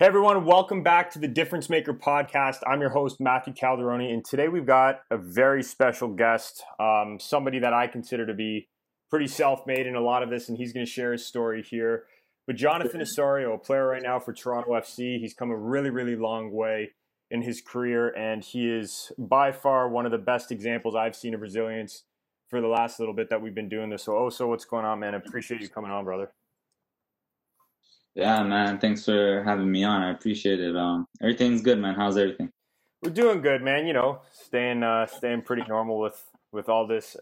[0.00, 2.56] Hey everyone, welcome back to the Difference Maker podcast.
[2.66, 7.60] I'm your host, Matthew Calderoni, and today we've got a very special guest, um, somebody
[7.60, 8.66] that I consider to be
[9.08, 11.62] pretty self made in a lot of this, and he's going to share his story
[11.62, 12.06] here.
[12.44, 16.16] But Jonathan Osorio, a player right now for Toronto FC, he's come a really, really
[16.16, 16.90] long way
[17.30, 21.34] in his career, and he is by far one of the best examples I've seen
[21.34, 22.02] of resilience
[22.48, 24.02] for the last little bit that we've been doing this.
[24.02, 25.14] So, oh, so what's going on, man?
[25.14, 26.32] I appreciate you coming on, brother.
[28.14, 28.78] Yeah, man.
[28.78, 30.02] Thanks for having me on.
[30.02, 30.76] I appreciate it.
[30.76, 31.94] Um, everything's good, man.
[31.94, 32.50] How's everything?
[33.02, 33.86] We're doing good, man.
[33.86, 36.22] You know, staying uh, staying pretty normal with
[36.52, 37.16] with all this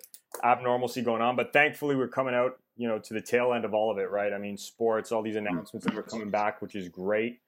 [0.45, 1.35] abnormalcy going on.
[1.35, 4.11] But thankfully, we're coming out, you know, to the tail end of all of it,
[4.11, 4.33] right?
[4.33, 7.41] I mean, sports, all these announcements that we're coming back, which is great.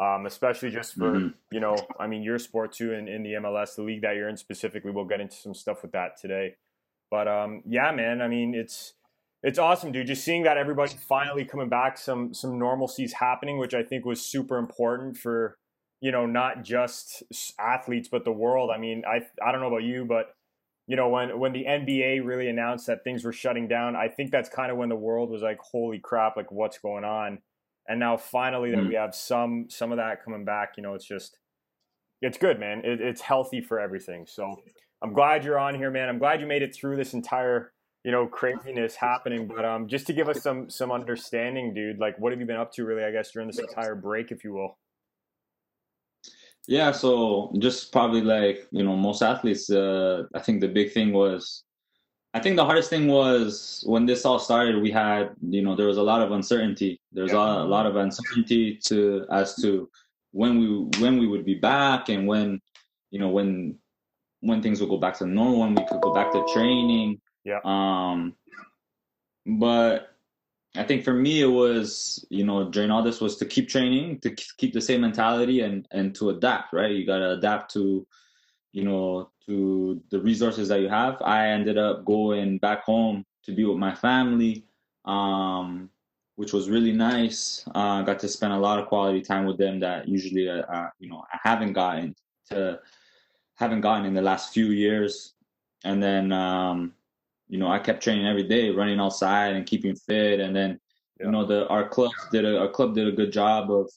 [0.00, 1.28] Um, especially just for mm-hmm.
[1.50, 4.28] you know, I mean, your sport too, in, in the MLS, the league that you're
[4.28, 4.90] in specifically.
[4.90, 6.56] We'll get into some stuff with that today.
[7.10, 8.20] But um, yeah, man.
[8.20, 8.94] I mean, it's
[9.42, 10.06] it's awesome, dude.
[10.06, 14.24] Just seeing that everybody finally coming back, some some normalcy's happening, which I think was
[14.24, 15.56] super important for
[16.00, 17.22] you know not just
[17.58, 18.70] athletes but the world.
[18.74, 20.34] I mean, I I don't know about you, but
[20.86, 24.30] you know when when the NBA really announced that things were shutting down, I think
[24.30, 26.36] that's kind of when the world was like, "Holy crap!
[26.36, 27.38] Like what's going on?"
[27.88, 28.88] And now finally that mm.
[28.88, 31.38] we have some some of that coming back, you know, it's just
[32.20, 32.82] it's good, man.
[32.84, 34.26] It, it's healthy for everything.
[34.26, 34.56] So
[35.02, 36.08] I'm glad you're on here, man.
[36.08, 37.72] I'm glad you made it through this entire
[38.08, 42.18] you know craziness happening but um just to give us some some understanding dude like
[42.18, 44.52] what have you been up to really i guess during this entire break if you
[44.54, 44.78] will
[46.68, 51.14] yeah, so just probably like you know most athletes, uh, I think the big thing
[51.14, 51.64] was,
[52.34, 54.82] I think the hardest thing was when this all started.
[54.82, 57.00] We had you know there was a lot of uncertainty.
[57.10, 57.62] there's yeah.
[57.62, 59.88] a, lot of uncertainty to as to
[60.32, 62.60] when we when we would be back and when
[63.10, 63.78] you know when
[64.40, 67.18] when things would go back to normal, when we could go back to training.
[67.48, 67.60] Yeah.
[67.64, 68.34] Um,
[69.46, 70.14] but
[70.76, 74.20] I think for me it was you know during all this was to keep training
[74.20, 76.94] to keep the same mentality and and to adapt right?
[76.94, 78.06] You got to adapt to
[78.72, 81.16] you know to the resources that you have.
[81.22, 84.64] I ended up going back home to be with my family
[85.06, 85.88] um,
[86.36, 87.64] which was really nice.
[87.74, 90.90] Uh, got to spend a lot of quality time with them that usually uh, uh,
[90.98, 92.14] you know I haven't gotten
[92.50, 92.78] to
[93.54, 95.34] haven't gotten in the last few years.
[95.84, 96.92] And then um,
[97.48, 100.40] you know, I kept training every day, running outside and keeping fit.
[100.40, 100.78] And then,
[101.18, 101.26] yeah.
[101.26, 103.90] you know, the our club did a our club did a good job of,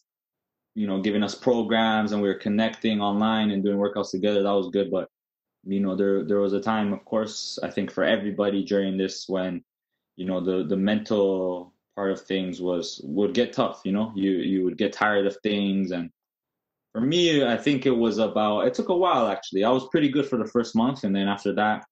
[0.75, 4.44] you know, giving us programs and we were connecting online and doing workouts together.
[4.44, 4.90] That was good.
[4.90, 5.09] But,
[5.66, 9.28] you know, there there was a time, of course, I think for everybody during this
[9.28, 9.63] when,
[10.16, 13.81] you know, the the mental part of things was would get tough.
[13.84, 16.09] You know, you you would get tired of things and.
[16.94, 18.67] For me, I think it was about.
[18.67, 19.63] It took a while actually.
[19.63, 21.85] I was pretty good for the first month, and then after that,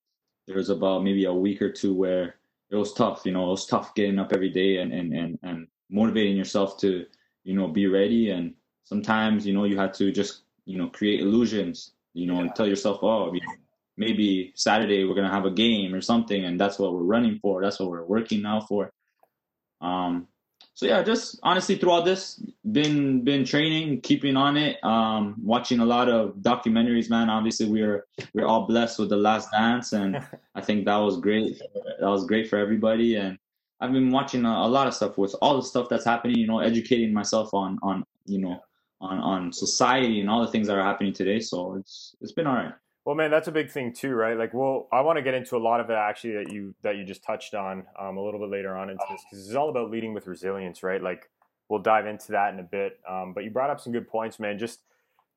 [0.49, 2.35] there was about maybe a week or two where
[2.71, 3.21] it was tough.
[3.23, 6.79] You know, it was tough getting up every day and and and, and motivating yourself
[6.79, 7.05] to
[7.43, 8.31] you know be ready.
[8.31, 11.91] And sometimes you know you had to just you know create illusions.
[12.15, 12.41] You know, yeah.
[12.41, 13.31] and tell yourself, oh,
[13.95, 17.61] maybe Saturday we're gonna have a game or something, and that's what we're running for.
[17.61, 18.91] That's what we're working now for.
[19.81, 20.27] Um,
[20.79, 22.41] so yeah, just honestly throughout this,
[22.71, 27.09] been been training, keeping on it, um, watching a lot of documentaries.
[27.09, 30.25] Man, obviously we're we're all blessed with the Last Dance, and
[30.55, 31.61] I think that was great.
[31.99, 33.37] That was great for everybody, and
[33.81, 36.37] I've been watching a, a lot of stuff with all the stuff that's happening.
[36.37, 38.61] You know, educating myself on on you know
[39.01, 41.41] on on society and all the things that are happening today.
[41.41, 42.73] So it's it's been all right.
[43.09, 44.37] Well, man, that's a big thing too, right?
[44.37, 46.95] Like, well, I want to get into a lot of it actually that you that
[46.95, 49.69] you just touched on um, a little bit later on into this because it's all
[49.69, 51.01] about leading with resilience, right?
[51.01, 51.27] Like,
[51.69, 52.99] we'll dive into that in a bit.
[53.09, 54.59] Um, but you brought up some good points, man.
[54.59, 54.81] Just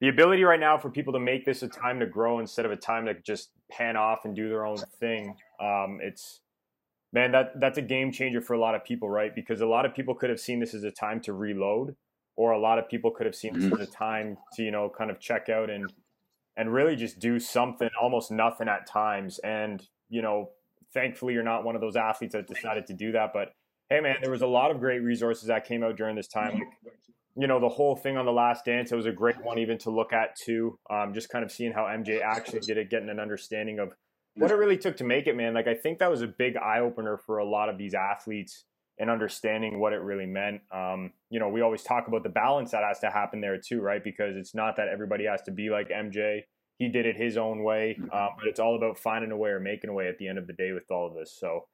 [0.03, 2.73] the ability right now for people to make this a time to grow instead of
[2.73, 5.35] a time to just pan off and do their own thing.
[5.59, 6.41] Um, it's
[7.11, 9.35] man, that that's a game changer for a lot of people, right?
[9.35, 11.97] Because a lot of people could have seen this as a time to reload,
[12.37, 13.81] or a lot of people could have seen this mm-hmm.
[13.81, 15.91] as a time to you know kind of check out and
[16.57, 19.39] and really just do something, almost nothing at times.
[19.41, 20.51] And, you know,
[20.93, 23.33] thankfully you're not one of those athletes that decided to do that.
[23.33, 23.55] But
[23.89, 26.55] hey, man, there was a lot of great resources that came out during this time.
[26.55, 26.95] Like,
[27.37, 29.79] you know, the whole thing on the last dance, it was a great one even
[29.79, 30.79] to look at too.
[30.91, 33.95] Um, just kind of seeing how MJ actually did it, getting an understanding of
[34.35, 35.55] what it really took to make it, man.
[35.55, 38.65] Like, I think that was a big eye opener for a lot of these athletes
[39.03, 40.61] and understanding what it really meant.
[40.71, 43.81] Um, you know, we always talk about the balance that has to happen there too,
[43.81, 44.03] right?
[44.03, 46.43] Because it's not that everybody has to be like MJ.
[46.79, 49.59] He did it his own way, uh, but it's all about finding a way or
[49.59, 51.37] making a way at the end of the day with all of this.
[51.37, 51.67] So,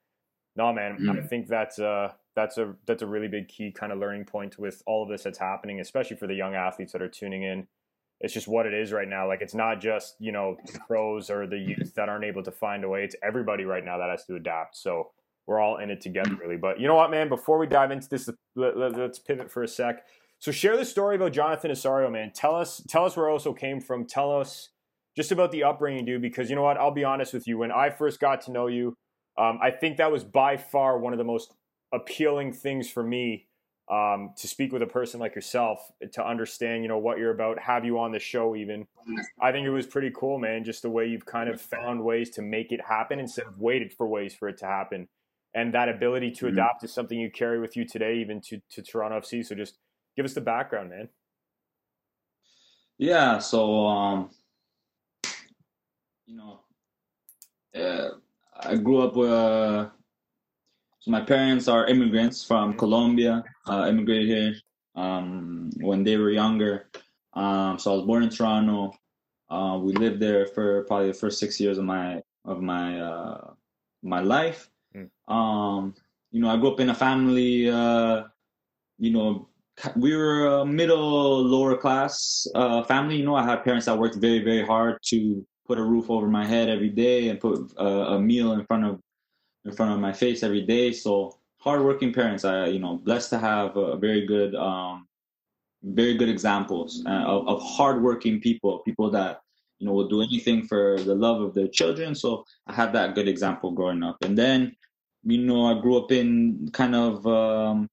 [0.57, 1.19] no, man, mm-hmm.
[1.19, 4.59] I think that's a that's a that's a really big key kind of learning point
[4.59, 7.67] with all of this that's happening, especially for the young athletes that are tuning in.
[8.21, 9.29] It's just what it is right now.
[9.29, 12.53] Like it's not just you know the pros or the youth that aren't able to
[12.53, 13.05] find a way.
[13.05, 14.79] It's everybody right now that has to adapt.
[14.79, 15.11] So
[15.49, 16.59] we're all in it together, really.
[16.59, 17.31] But you know what, man?
[17.31, 20.05] Before we dive into this, let, us let, pivot for a sec.
[20.39, 22.33] So share the story about Jonathan Osorio, man.
[22.33, 24.05] Tell us tell us where Oso came from.
[24.05, 24.69] Tell us
[25.17, 26.23] just about the upbringing, dude.
[26.23, 26.77] Because you know what?
[26.77, 27.57] I'll be honest with you.
[27.59, 28.95] When I first got to know you,
[29.39, 31.55] um, I think that was by far one of the most
[31.93, 33.47] appealing things for me
[33.91, 37.59] um, to speak with a person like yourself to understand, you know, what you're about,
[37.59, 38.87] have you on the show even.
[39.41, 40.65] I think it was pretty cool, man.
[40.65, 43.93] Just the way you've kind of found ways to make it happen instead of waited
[43.95, 45.09] for ways for it to happen,
[45.55, 46.55] and that ability to mm-hmm.
[46.55, 49.45] adapt is something you carry with you today, even to to Toronto FC.
[49.45, 49.79] So just
[50.17, 51.09] give us the background, man.
[52.99, 53.39] Yeah.
[53.39, 54.31] So, um,
[56.27, 56.61] you know,
[57.75, 58.11] uh,
[58.61, 59.31] I grew up with.
[59.31, 59.91] Uh,
[61.01, 64.55] so my parents are immigrants from Colombia, uh, immigrated here
[64.97, 66.91] um, when they were younger.
[67.35, 68.93] Um, so I was born in Toronto.
[69.49, 73.51] Uh, we lived there for probably the first six years of my of my uh,
[74.03, 74.69] my life.
[74.97, 75.11] Mm.
[75.33, 75.95] Um,
[76.31, 77.71] you know, I grew up in a family.
[77.71, 78.25] Uh,
[78.99, 79.49] you know,
[79.97, 83.17] we were a middle lower class uh, family.
[83.17, 86.29] You know, I had parents that worked very very hard to put a roof over
[86.29, 89.01] my head every day and put uh, a meal in front of
[89.65, 90.93] in front of my face every day.
[90.93, 92.45] So hardworking parents.
[92.45, 95.07] I you know blessed to have a very good um,
[95.83, 99.41] very good examples uh, of, of hardworking people, people that
[99.79, 102.15] you know will do anything for the love of their children.
[102.15, 104.77] So I had that good example growing up, and then
[105.25, 107.89] you know I grew up in kind of um,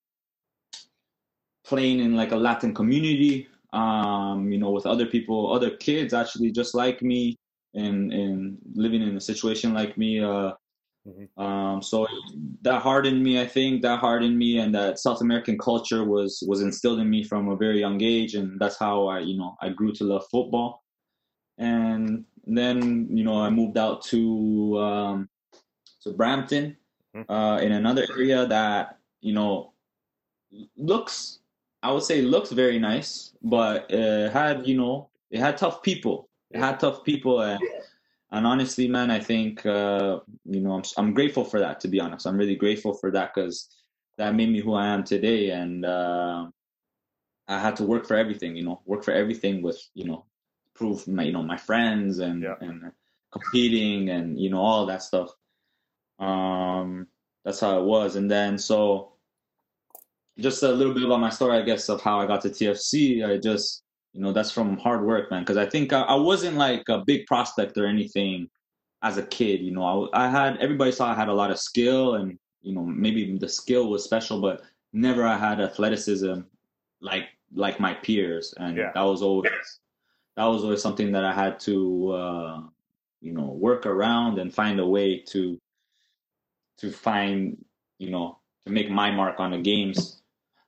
[1.65, 3.47] playing in like a Latin community.
[3.73, 7.37] Um, you know, with other people, other kids actually just like me,
[7.73, 10.21] and and living in a situation like me.
[10.21, 10.53] Uh,
[11.07, 11.41] Mm-hmm.
[11.41, 12.07] Um, so
[12.63, 13.39] that hardened me.
[13.39, 17.23] I think that hardened me, and that South American culture was was instilled in me
[17.23, 20.25] from a very young age, and that's how I, you know, I grew to love
[20.31, 20.83] football.
[21.57, 25.29] And then, you know, I moved out to um,
[26.03, 26.77] to Brampton,
[27.15, 27.31] mm-hmm.
[27.31, 29.73] uh, in another area that you know
[30.77, 31.39] looks,
[31.83, 36.29] I would say, looks very nice, but it had, you know, it had tough people.
[36.51, 37.59] It had tough people, and
[38.31, 41.79] and honestly, man, I think uh, you know I'm I'm grateful for that.
[41.81, 43.69] To be honest, I'm really grateful for that because
[44.17, 46.47] that made me who I am today, and uh,
[47.47, 48.55] I had to work for everything.
[48.55, 50.25] You know, work for everything with you know
[50.75, 52.55] prove my you know my friends and yeah.
[52.61, 52.91] and
[53.31, 55.31] competing and you know all that stuff.
[56.19, 57.07] Um,
[57.43, 59.13] that's how it was, and then so
[60.39, 63.25] just a little bit about my story, I guess, of how I got to TFC.
[63.25, 63.83] I just
[64.15, 67.03] you know that's from hard work man because i think I, I, wasn't like a
[67.05, 68.47] big prospect or anything
[69.03, 71.59] as a kid you know I, I, had everybody saw i had a lot of
[71.59, 74.61] skill and you know maybe the skill was special but
[74.93, 76.39] never i had athleticism
[77.01, 78.91] like like my peers and yeah.
[78.95, 79.51] that was always
[80.37, 82.61] that was always something that i had to uh
[83.21, 85.57] you know work around and find a way to
[86.77, 87.63] to find
[87.99, 90.21] you know to make my mark on the games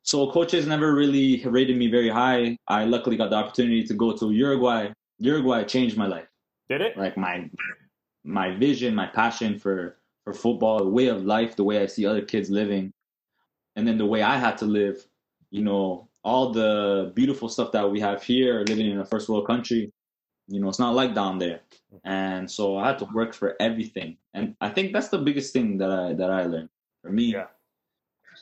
[0.08, 2.58] so coaches never really rated me very high.
[2.66, 4.94] I luckily got the opportunity to go to Uruguay.
[5.20, 6.30] Uruguay changed my life.
[6.70, 6.98] Did it?
[6.98, 7.50] Like my
[8.24, 12.06] my vision, my passion for for football, the way of life, the way I see
[12.06, 12.94] other kids living,
[13.76, 15.06] and then the way I had to live.
[15.52, 19.48] You know, all the beautiful stuff that we have here, living in a first world
[19.48, 19.92] country.
[20.48, 21.62] You know, it's not like down there,
[22.06, 24.18] and so I had to work for everything.
[24.34, 26.70] And I think that's the biggest thing that I that I learned
[27.02, 27.34] for me.
[27.34, 27.48] Yeah.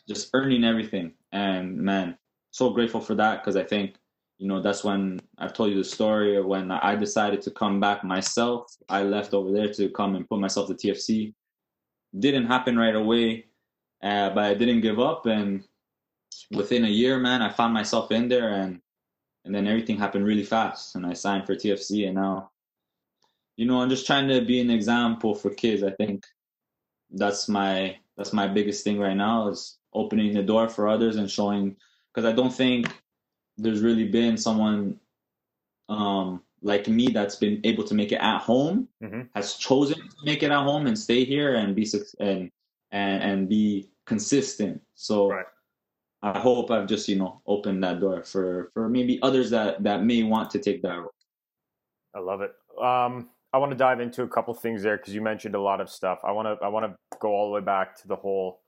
[0.08, 2.18] Just earning everything and man,
[2.52, 3.96] so grateful for that because I think,
[4.38, 7.80] you know, that's when I've told you the story of when I decided to come
[7.82, 8.74] back myself.
[8.88, 11.34] I left over there to come and put myself to TFC.
[12.18, 13.48] Didn't happen right away,
[14.02, 15.26] uh, but I didn't give up.
[15.26, 15.66] And
[16.52, 18.82] within a year, man, I found myself in there, and
[19.44, 20.96] and then everything happened really fast.
[20.96, 22.52] And I signed for TFC, and now,
[23.58, 25.84] you know, I'm just trying to be an example for kids.
[25.84, 26.26] I think
[27.12, 31.30] that's my that's my biggest thing right now is opening the door for others and
[31.30, 31.76] showing
[32.14, 32.88] because I don't think
[33.58, 35.00] there's really been someone
[35.90, 39.22] um, like me that's been able to make it at home mm-hmm.
[39.36, 41.88] has chosen to make it at home and stay here and be
[42.20, 42.52] and
[42.92, 44.82] and and be consistent.
[44.96, 45.46] So right.
[46.26, 50.04] I hope I've just you know opened that door for for maybe others that that
[50.04, 51.12] may want to take that road.
[52.16, 52.52] I love it.
[52.82, 55.80] Um, I want to dive into a couple things there because you mentioned a lot
[55.80, 56.20] of stuff.
[56.24, 58.62] I want to I want to go all the way back to the whole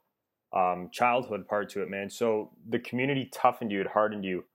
[0.56, 2.12] um, childhood part to it, man.
[2.12, 4.46] So the community toughened you, it hardened you.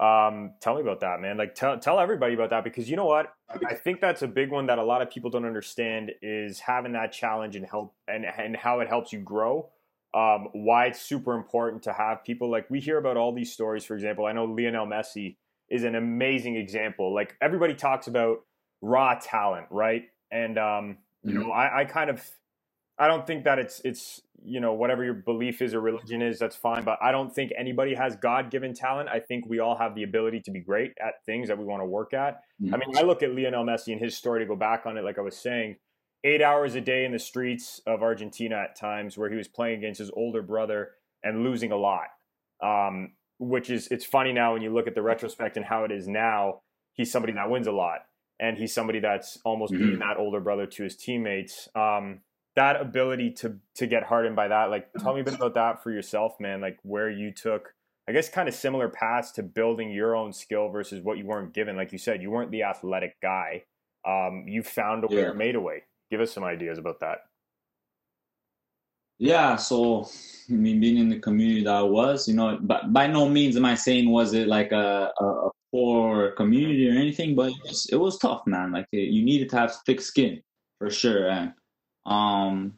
[0.00, 1.36] Um, tell me about that, man.
[1.36, 3.34] Like tell tell everybody about that because you know what?
[3.68, 6.92] I think that's a big one that a lot of people don't understand is having
[6.92, 9.68] that challenge and help and and how it helps you grow.
[10.14, 13.84] Um, why it's super important to have people like we hear about all these stories.
[13.84, 15.36] For example, I know Lionel Messi
[15.68, 17.12] is an amazing example.
[17.12, 18.38] Like everybody talks about
[18.80, 20.04] raw talent, right?
[20.30, 21.52] And um, you know, mm-hmm.
[21.52, 22.22] I, I kind of
[22.98, 26.38] I don't think that it's it's you know whatever your belief is or religion is
[26.38, 29.94] that's fine but i don't think anybody has god-given talent i think we all have
[29.94, 32.74] the ability to be great at things that we want to work at mm-hmm.
[32.74, 35.04] i mean i look at lionel messi and his story to go back on it
[35.04, 35.76] like i was saying
[36.24, 39.78] eight hours a day in the streets of argentina at times where he was playing
[39.78, 40.92] against his older brother
[41.24, 42.08] and losing a lot.
[42.62, 45.90] Um, which is it's funny now when you look at the retrospect and how it
[45.90, 46.60] is now
[46.92, 48.06] he's somebody that wins a lot
[48.38, 49.86] and he's somebody that's almost mm-hmm.
[49.86, 51.68] being that older brother to his teammates.
[51.74, 52.20] Um,
[52.54, 55.82] that ability to to get hardened by that like tell me a bit about that
[55.82, 57.74] for yourself man like where you took
[58.08, 61.52] i guess kind of similar paths to building your own skill versus what you weren't
[61.52, 61.74] given.
[61.74, 63.64] Like you said you weren't the athletic guy.
[64.06, 65.28] Um, you found a way yeah.
[65.28, 67.18] or made a way give us some ideas about that
[69.18, 70.08] yeah so
[70.50, 73.56] i mean being in the community that i was you know but by no means
[73.56, 77.88] am i saying was it like a, a poor community or anything but it was,
[77.92, 80.40] it was tough man like you needed to have thick skin
[80.78, 81.52] for sure and
[82.06, 82.74] um,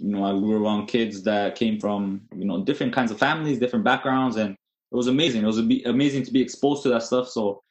[0.00, 3.58] you know, I grew around kids that came from you know different kinds of families,
[3.58, 5.42] different backgrounds, and it was amazing.
[5.42, 7.28] It was amazing to be exposed to that stuff.
[7.28, 7.62] So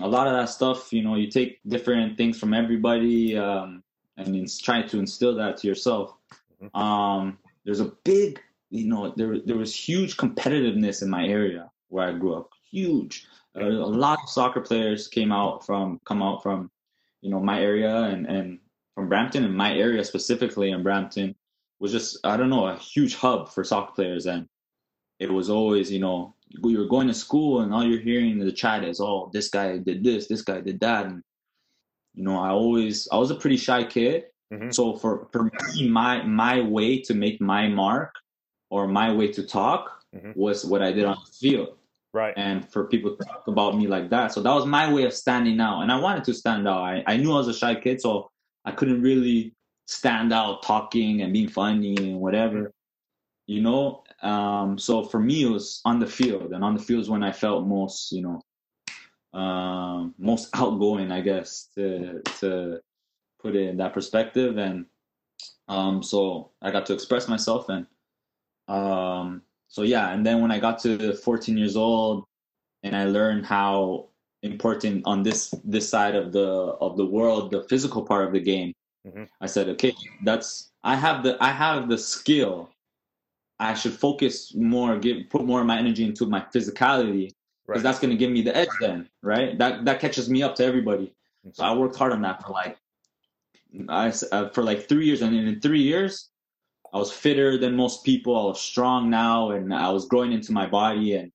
[0.00, 3.82] a lot of that stuff, you know, you take different things from everybody, um,
[4.16, 6.14] and it's trying to instill that to yourself.
[6.62, 6.76] Mm-hmm.
[6.76, 8.40] Um, there's a big,
[8.70, 12.50] you know, there there was huge competitiveness in my area where I grew up.
[12.70, 13.26] Huge.
[13.56, 16.70] Uh, a lot of soccer players came out from come out from,
[17.22, 18.58] you know, my area and and
[18.94, 21.34] from Brampton and my area specifically in Brampton
[21.80, 24.48] was just I don't know a huge hub for soccer players and
[25.18, 28.46] it was always you know you were going to school and all you're hearing in
[28.46, 31.22] the chat is oh this guy did this this guy did that and
[32.14, 34.24] you know I always I was a pretty shy kid.
[34.52, 34.70] Mm-hmm.
[34.70, 38.14] so for for me my my way to make my mark
[38.70, 40.32] or my way to talk mm-hmm.
[40.38, 41.76] was what I did on the field.
[42.12, 42.34] Right.
[42.36, 44.32] And for people to talk about me like that.
[44.32, 45.80] So that was my way of standing out.
[45.80, 46.82] And I wanted to stand out.
[46.82, 48.30] I, I knew I was a shy kid so
[48.64, 49.52] I couldn't really
[49.86, 52.72] stand out talking and being funny and whatever,
[53.46, 54.04] you know.
[54.22, 57.22] Um, so for me, it was on the field, and on the field is when
[57.22, 58.40] I felt most, you know,
[59.34, 62.80] um, most outgoing, I guess, to to
[63.40, 64.56] put it in that perspective.
[64.56, 64.86] And
[65.68, 67.86] um, so I got to express myself, and
[68.68, 70.12] um, so yeah.
[70.12, 72.24] And then when I got to 14 years old,
[72.82, 74.08] and I learned how
[74.42, 76.46] important on this this side of the
[76.80, 78.72] of the world, the physical part of the game.
[79.06, 79.24] Mm-hmm.
[79.40, 82.70] I said, okay, that's I have the I have the skill.
[83.60, 87.30] I should focus more, give put more of my energy into my physicality
[87.66, 87.88] because right.
[87.88, 88.68] that's going to give me the edge.
[88.80, 89.58] Then, right?
[89.58, 91.14] That that catches me up to everybody.
[91.52, 92.78] So I worked hard on that for like
[93.88, 96.30] I uh, for like three years, and in three years,
[96.92, 98.38] I was fitter than most people.
[98.38, 101.32] I was strong now, and I was growing into my body, and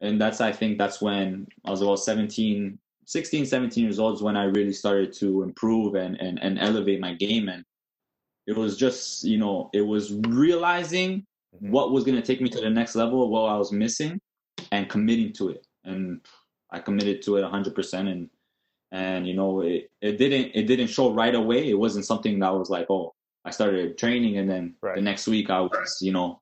[0.00, 4.22] and that's i think that's when i was about 17 16 17 years old is
[4.22, 7.64] when i really started to improve and and, and elevate my game and
[8.46, 11.20] it was just you know it was realizing
[11.54, 11.70] mm-hmm.
[11.70, 14.20] what was going to take me to the next level what i was missing
[14.72, 16.20] and committing to it and
[16.70, 18.30] i committed to it 100% and
[18.92, 22.54] and you know it, it didn't it didn't show right away it wasn't something that
[22.54, 23.14] was like oh
[23.44, 24.96] i started training and then right.
[24.96, 26.40] the next week i was you know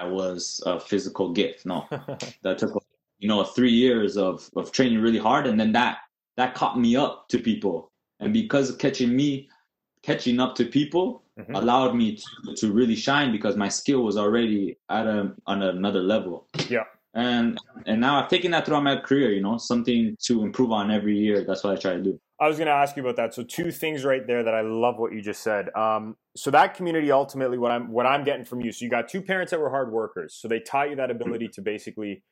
[0.00, 1.66] I was a physical gift.
[1.66, 1.86] No,
[2.42, 2.82] that took
[3.18, 5.98] you know three years of of training really hard, and then that
[6.36, 9.48] that caught me up to people, and because of catching me
[10.02, 11.54] catching up to people mm-hmm.
[11.54, 16.00] allowed me to, to really shine because my skill was already at a on another
[16.00, 16.48] level.
[16.68, 16.84] Yeah.
[17.14, 20.90] And and now I've taken that throughout my career, you know, something to improve on
[20.90, 21.44] every year.
[21.44, 22.20] That's what I try to do.
[22.40, 23.34] I was going to ask you about that.
[23.34, 25.68] So two things right there that I love what you just said.
[25.74, 28.72] Um, so that community ultimately, what I'm what I'm getting from you.
[28.72, 30.34] So you got two parents that were hard workers.
[30.34, 32.22] So they taught you that ability to basically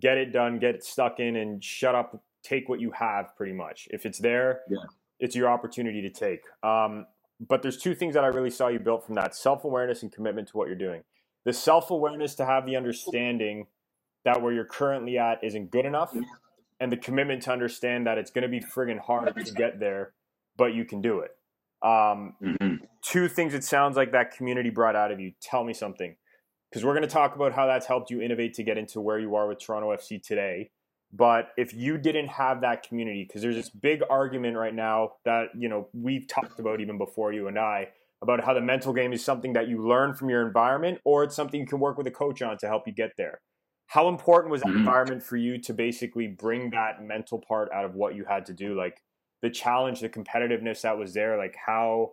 [0.00, 3.36] get it done, get it stuck in, and shut up, take what you have.
[3.36, 4.78] Pretty much, if it's there, yeah.
[5.18, 6.42] it's your opportunity to take.
[6.62, 7.06] Um,
[7.40, 10.12] but there's two things that I really saw you built from that: self awareness and
[10.12, 11.02] commitment to what you're doing.
[11.44, 13.66] The self awareness to have the understanding
[14.24, 16.14] that where you're currently at isn't good enough
[16.80, 20.12] and the commitment to understand that it's going to be friggin' hard to get there,
[20.56, 21.30] but you can do it.
[21.82, 22.84] Um, mm-hmm.
[23.02, 25.32] Two things it sounds like that community brought out of you.
[25.40, 26.16] Tell me something,
[26.70, 29.18] because we're going to talk about how that's helped you innovate to get into where
[29.18, 30.70] you are with Toronto FC today.
[31.12, 35.48] But if you didn't have that community, because there's this big argument right now that
[35.56, 37.88] you know we've talked about even before you and I
[38.22, 41.34] about how the mental game is something that you learn from your environment, or it's
[41.34, 43.40] something you can work with a coach on to help you get there.
[43.90, 44.78] How important was that mm-hmm.
[44.78, 48.52] environment for you to basically bring that mental part out of what you had to
[48.52, 48.76] do?
[48.76, 49.02] Like
[49.42, 52.12] the challenge, the competitiveness that was there, like how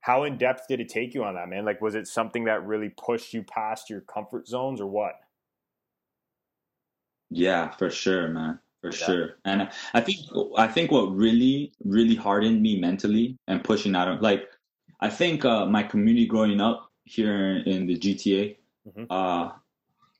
[0.00, 1.66] how in depth did it take you on that, man?
[1.66, 5.16] Like was it something that really pushed you past your comfort zones or what?
[7.28, 8.58] Yeah, for sure, man.
[8.80, 8.96] For yeah.
[8.96, 9.28] sure.
[9.44, 10.20] And I think
[10.56, 14.48] I think what really, really hardened me mentally and pushing out of like
[15.00, 18.56] I think uh, my community growing up here in the GTA,
[18.86, 19.06] Mhm.
[19.10, 19.50] uh,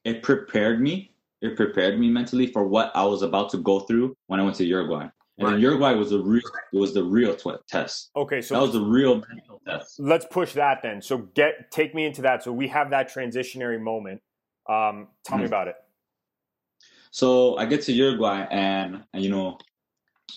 [0.08, 1.12] it prepared me.
[1.40, 4.56] It prepared me mentally for what I was about to go through when I went
[4.56, 5.02] to Uruguay.
[5.02, 5.52] And Right.
[5.52, 8.10] then Uruguay was the real, it was the real tw- test.
[8.16, 10.00] Okay, so That was the real mental test.
[10.00, 11.00] let's push that then.
[11.00, 12.42] So get take me into that.
[12.42, 14.20] So we have that transitionary moment.
[14.68, 15.48] Um, tell me Mhm.
[15.48, 15.76] about it.
[17.10, 19.58] So I get to Uruguay, and, and, you know,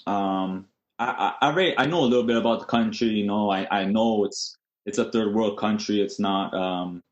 [0.08, 0.68] um,
[1.00, 3.08] I I I, I know a little bit about the country.
[3.10, 6.00] You know, I, I know it's it's a third world country.
[6.02, 7.04] It's not um,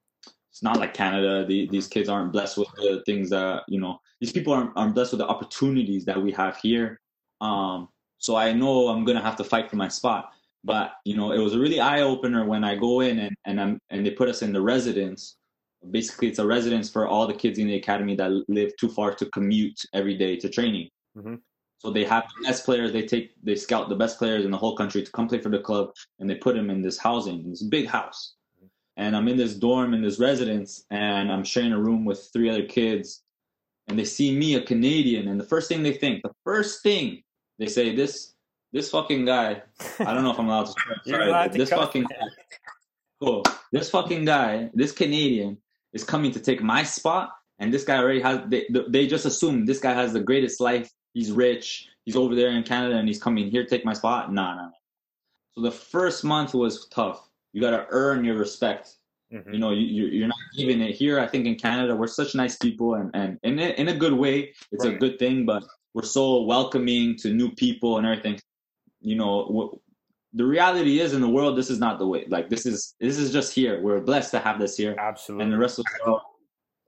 [0.59, 1.45] it's not like Canada.
[1.45, 4.01] The, these kids aren't blessed with the things that you know.
[4.19, 6.99] These people aren't, aren't blessed with the opportunities that we have here.
[7.39, 7.87] Um,
[8.17, 10.33] so I know I'm gonna have to fight for my spot.
[10.65, 13.61] But you know, it was a really eye opener when I go in and and
[13.61, 15.37] I'm and they put us in the residence.
[15.91, 19.15] Basically, it's a residence for all the kids in the academy that live too far
[19.15, 20.89] to commute every day to training.
[21.17, 21.39] Mhm.
[21.77, 22.91] So they have the best players.
[22.91, 25.47] They take they scout the best players in the whole country to come play for
[25.47, 28.35] the club, and they put them in this housing, this big house.
[28.99, 32.49] And I'm in this dorm in this residence, and I'm sharing a room with three
[32.49, 33.23] other kids,
[33.87, 37.23] and they see me, a Canadian, and the first thing they think, the first thing
[37.59, 38.33] they say, this
[38.73, 39.63] this fucking guy.
[39.99, 40.73] I don't know if I'm allowed to.
[41.07, 42.29] sorry, allowed to this cuss, fucking man.
[43.21, 43.43] cool.
[43.71, 45.57] This fucking guy, this Canadian,
[45.93, 48.41] is coming to take my spot, and this guy already has.
[48.47, 50.91] They, they just assume this guy has the greatest life.
[51.13, 51.87] He's rich.
[52.03, 54.33] He's over there in Canada, and he's coming here to take my spot.
[54.33, 54.63] Nah, nah.
[54.63, 54.71] nah.
[55.55, 57.28] So the first month was tough.
[57.53, 58.95] You got to earn your respect.
[59.33, 59.53] Mhm.
[59.53, 61.19] You know, you, you- you're not giving it here.
[61.19, 64.13] I think in Canada, we're such nice people, and, and in, a, in a good
[64.13, 65.63] way, it's a good thing, but
[65.93, 68.39] we're so welcoming to new people and everything.
[69.01, 69.79] You know, w-
[70.33, 72.25] the reality is in the world, this is not the way.
[72.27, 73.81] Like, this is this is just here.
[73.81, 75.43] We're blessed to have this here Absolutely.
[75.45, 76.21] and the rest of the world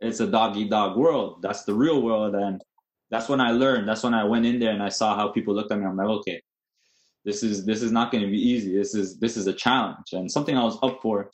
[0.03, 2.59] it's a dog eat dog world that's the real world and
[3.11, 5.53] that's when i learned that's when i went in there and i saw how people
[5.53, 6.41] looked at me i'm like okay
[7.25, 10.07] this is this is not going to be easy this is this is a challenge
[10.13, 11.31] and something i was up for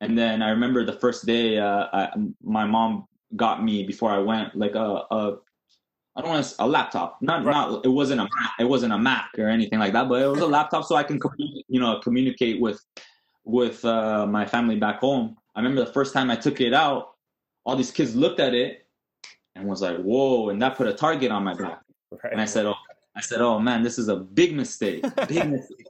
[0.00, 2.10] and then i remember the first day uh, I,
[2.42, 5.36] my mom got me before i went like a, a
[6.16, 7.18] I don't want to, a laptop.
[7.20, 7.52] Not Right.
[7.52, 10.26] not it wasn't a Mac, it wasn't a Mac or anything like that, but it
[10.26, 11.20] was a laptop so I can
[11.68, 12.80] you know communicate with
[13.44, 15.36] with uh, my family back home.
[15.54, 17.10] I remember the first time I took it out,
[17.64, 18.86] all these kids looked at it
[19.54, 21.80] and was like, "Whoa!" and that put a target on my back.
[22.10, 22.32] Right.
[22.32, 22.74] And I said, "Oh,
[23.16, 25.02] I said, oh man, this is a big mistake.
[25.28, 25.86] Big mistake."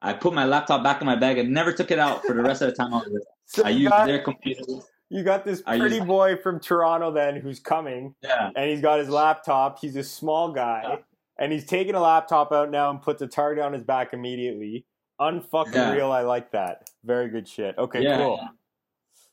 [0.00, 2.42] I put my laptop back in my bag and never took it out for the
[2.42, 3.20] rest of the time I was there.
[3.46, 4.62] So I used got, their computer.
[5.08, 9.00] you got this pretty used- boy from Toronto then who's coming, Yeah, and he's got
[9.00, 9.80] his laptop.
[9.80, 10.96] He's a small guy, Yeah.
[11.38, 14.84] and he's taking a laptop out now and puts a target on his back immediately.
[15.20, 15.92] Unfucking Yeah.
[15.94, 16.12] real.
[16.12, 16.90] I like that.
[17.02, 17.76] Very good shit.
[17.76, 18.18] Okay, yeah.
[18.18, 18.40] cool.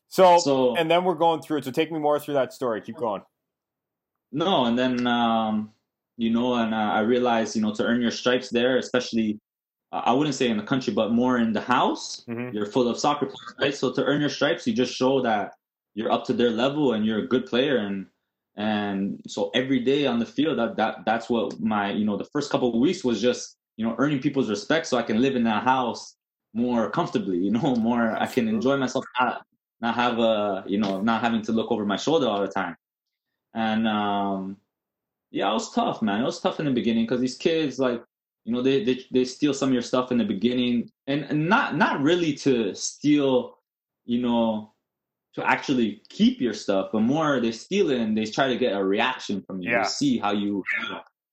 [0.08, 1.66] So, So and then we're going through it.
[1.66, 2.82] So take me more through that story.
[2.82, 3.22] Keep going.
[4.32, 5.72] No, and then um,
[6.18, 9.40] you know, and uh, I realized, you know, to earn your stripes there, especially,
[9.92, 12.52] uh, I wouldn't say in the country, but more in the house, Mhm.
[12.52, 13.76] you're full of soccer players, right?
[13.76, 15.54] So to earn your stripes, you just show that
[15.96, 18.08] you're up to their level and you're a good player, and
[18.58, 22.26] and so every day on the field, that that that's what my, you know, the
[22.34, 25.36] first couple of weeks was just, you know, earning people's respect, so I can live
[25.36, 26.16] in that house
[26.54, 29.46] more comfortably, you know, more I can enjoy myself, not
[29.82, 32.76] not have a, you know, not having to look over my shoulder all the time
[33.54, 34.58] and um,
[35.36, 36.22] yeah, it was tough, man.
[36.22, 38.02] It was tough in the beginning because these kids, like,
[38.46, 41.50] you know, they, they they steal some of your stuff in the beginning, and, and
[41.50, 43.58] not not really to steal,
[44.06, 44.74] you know,
[45.36, 48.74] to actually keep your stuff, but more they steal it and they try to get
[48.78, 49.84] a reaction from you Yeah.
[49.84, 50.64] to see how you.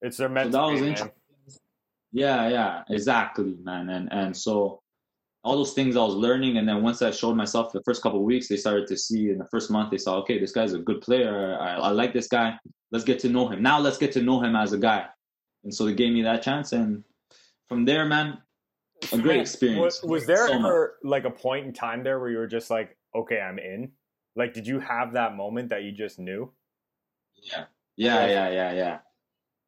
[0.02, 1.12] It's their So that was game, man.
[2.12, 3.88] Yeah, yeah, exactly, man.
[3.88, 4.81] And and so
[5.44, 8.20] all those things I was learning, and then once I showed myself the first couple
[8.20, 9.30] of weeks, they started to see.
[9.30, 11.58] In the first month, they saw, okay, this guy's a good player.
[11.60, 12.58] I, I like this guy.
[12.92, 13.62] Let's get to know him.
[13.62, 15.06] Now let's get to know him as a guy.
[15.64, 17.04] And so they gave me that chance, and
[17.68, 18.38] from there, man,
[19.12, 20.02] a great experience.
[20.02, 20.68] Was, was there So much.
[20.68, 23.92] ever like a point in time there where you were just like, okay, I'm in?
[24.36, 26.52] Like, did you have that moment that you just knew?
[27.42, 27.64] Yeah,
[27.96, 28.98] yeah, yeah, yeah, yeah.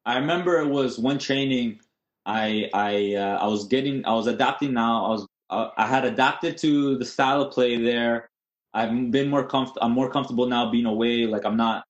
[0.05, 1.79] I remember it was one training.
[2.25, 5.05] I I uh, I was getting I was adapting now.
[5.05, 8.29] I was uh, I had adapted to the style of play there.
[8.73, 9.77] I've been more comfort.
[9.81, 11.25] I'm more comfortable now being away.
[11.25, 11.85] Like I'm not.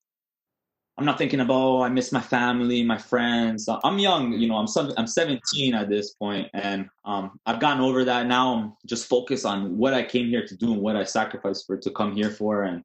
[0.97, 3.67] I'm not thinking about oh, I miss my family, my friends.
[3.83, 4.55] I'm young, you know.
[4.55, 8.27] I'm some, I'm 17 at this point, and um, I've gotten over that.
[8.27, 11.67] Now I'm just focused on what I came here to do and what I sacrificed
[11.67, 12.81] for to come here for, and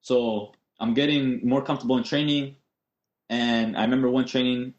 [0.00, 2.56] so I'm getting more comfortable in training.
[3.30, 4.74] And I remember one training,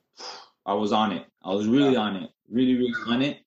[0.66, 1.26] I was on it.
[1.44, 3.43] I was really on it, really, really on it.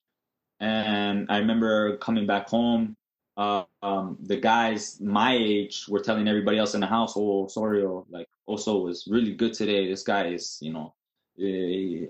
[0.60, 2.96] And I remember coming back home.
[3.36, 8.06] Uh, um, the guys my age were telling everybody else in the house, "Oh, Sorio,
[8.08, 9.88] like Oso was really good today.
[9.88, 10.94] This guy is, you know,
[11.38, 12.06] eh,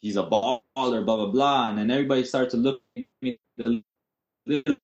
[0.00, 3.82] he's a baller, blah blah blah." And then everybody started to look at me a
[4.46, 4.74] little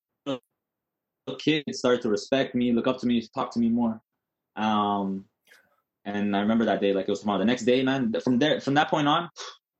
[1.38, 4.00] kids started to respect me, look up to me, talk to me more.
[4.56, 5.24] Um,
[6.04, 7.38] and I remember that day like it was tomorrow.
[7.38, 9.30] The next day, man, from there, from that point on,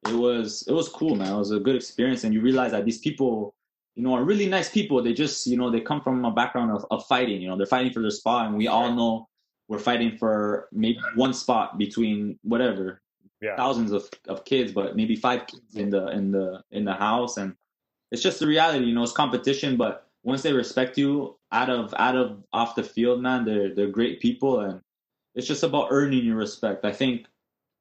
[0.07, 1.33] it was it was cool, man.
[1.35, 3.55] It was a good experience, and you realize that these people,
[3.95, 5.03] you know, are really nice people.
[5.03, 7.41] They just, you know, they come from a background of, of fighting.
[7.43, 9.29] You know, they're fighting for their spot, and we all know
[9.69, 13.03] we're fighting for maybe one spot between whatever
[13.43, 13.57] Yeah.
[13.57, 17.37] thousands of, of kids, but maybe five kids in the in the in the house,
[17.37, 17.55] and
[18.11, 18.85] it's just the reality.
[18.87, 22.83] You know, it's competition, but once they respect you out of out of off the
[22.83, 24.81] field, man, they're they're great people, and
[25.35, 26.85] it's just about earning your respect.
[26.85, 27.27] I think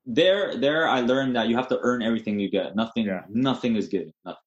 [0.05, 2.75] there there I learned that you have to earn everything you get.
[2.75, 3.23] Nothing Yeah.
[3.29, 4.13] nothing is given.
[4.25, 4.41] Nothing.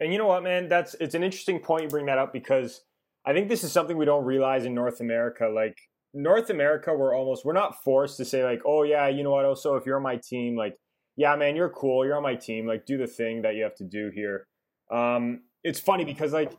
[0.00, 0.68] And you know what, man?
[0.68, 2.82] That's it's an interesting point you bring that up because
[3.24, 5.46] I think this is something we don't realize in North America.
[5.46, 5.78] Like
[6.12, 9.44] North America, we're almost we're not forced to say like, oh yeah, you know what?
[9.44, 10.76] Also, if you're on my team, like,
[11.16, 12.04] yeah, man, you're cool.
[12.04, 12.66] You're on my team.
[12.66, 14.46] Like, do the thing that you have to do here.
[14.90, 16.52] Um, it's funny because like,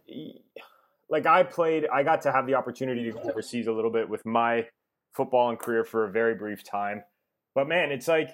[1.10, 4.10] like I played, I got to have the opportunity to go overseas a little bit
[4.10, 4.66] with my
[5.16, 7.04] football and career for a very brief time.
[7.56, 8.32] But man, it's like,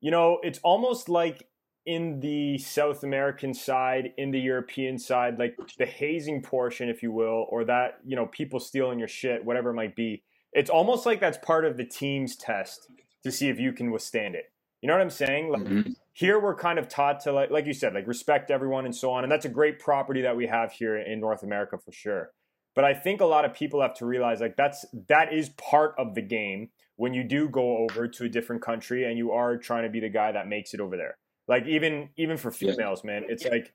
[0.00, 1.48] you know, it's almost like
[1.86, 7.12] in the South American side, in the European side, like the hazing portion, if you
[7.12, 10.22] will, or that, you know, people stealing your shit, whatever it might be.
[10.52, 12.88] It's almost like that's part of the team's test
[13.24, 14.52] to see if you can withstand it.
[14.82, 15.50] You know what I'm saying?
[15.50, 15.96] Like Mhm.
[16.14, 19.12] here we're kind of taught to like like you said, like respect everyone and so
[19.12, 19.24] on.
[19.24, 22.32] And that's a great property that we have here in North America for sure.
[22.76, 25.94] But I think a lot of people have to realize like that's that is part
[25.98, 29.56] of the game when you do go over to a different country and you are
[29.56, 31.16] trying to be the guy that makes it over there.
[31.48, 32.72] Like even even for Yeah.
[32.72, 33.74] females, man, it's like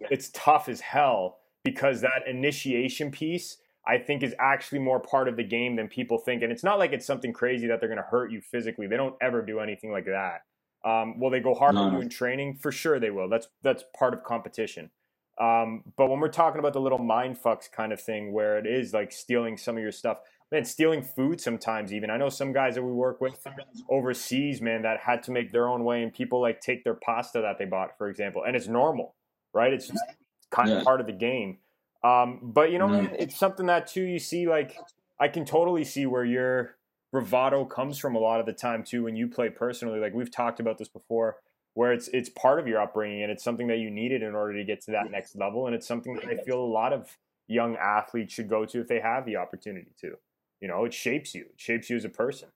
[0.00, 5.36] it's tough as hell because that initiation piece I think is actually more part of
[5.36, 6.42] the game than people think.
[6.42, 8.86] And it's not like it's something crazy that they're going to hurt you physically.
[8.86, 10.42] They don't ever do anything like that.
[10.84, 12.56] Um, will they go hard No, on you in training?
[12.56, 13.28] For sure they will.
[13.28, 14.90] That's that's part of competition.
[15.40, 18.66] Um, but when we're talking about the little mind fucks kind of thing where it
[18.66, 20.18] is like stealing some of your stuff,
[20.50, 22.10] man, stealing food sometimes even.
[22.10, 23.44] I know some guys that we work with
[23.88, 27.40] overseas, man, that had to make their own way and people like take their pasta
[27.40, 28.44] that they bought, for example.
[28.46, 29.14] And it's normal,
[29.54, 29.72] right?
[29.72, 30.04] It's just
[30.50, 31.58] kind of part of the game.
[32.04, 34.76] Um, but you know, man, it's something that too you see like
[35.18, 36.76] I can totally see where your
[37.12, 40.00] bravado comes from a lot of the time too when you play personally.
[40.00, 41.36] Like we've talked about this before,
[41.74, 44.54] where it's it's part of your upbringing and it's something that you needed in order
[44.54, 45.66] to get to that next level.
[45.66, 47.16] And it's something that I feel a lot of
[47.48, 50.16] young athletes should go to if they have the opportunity to.
[50.60, 51.42] You know, it shapes you.
[51.42, 52.48] It shapes you as a person.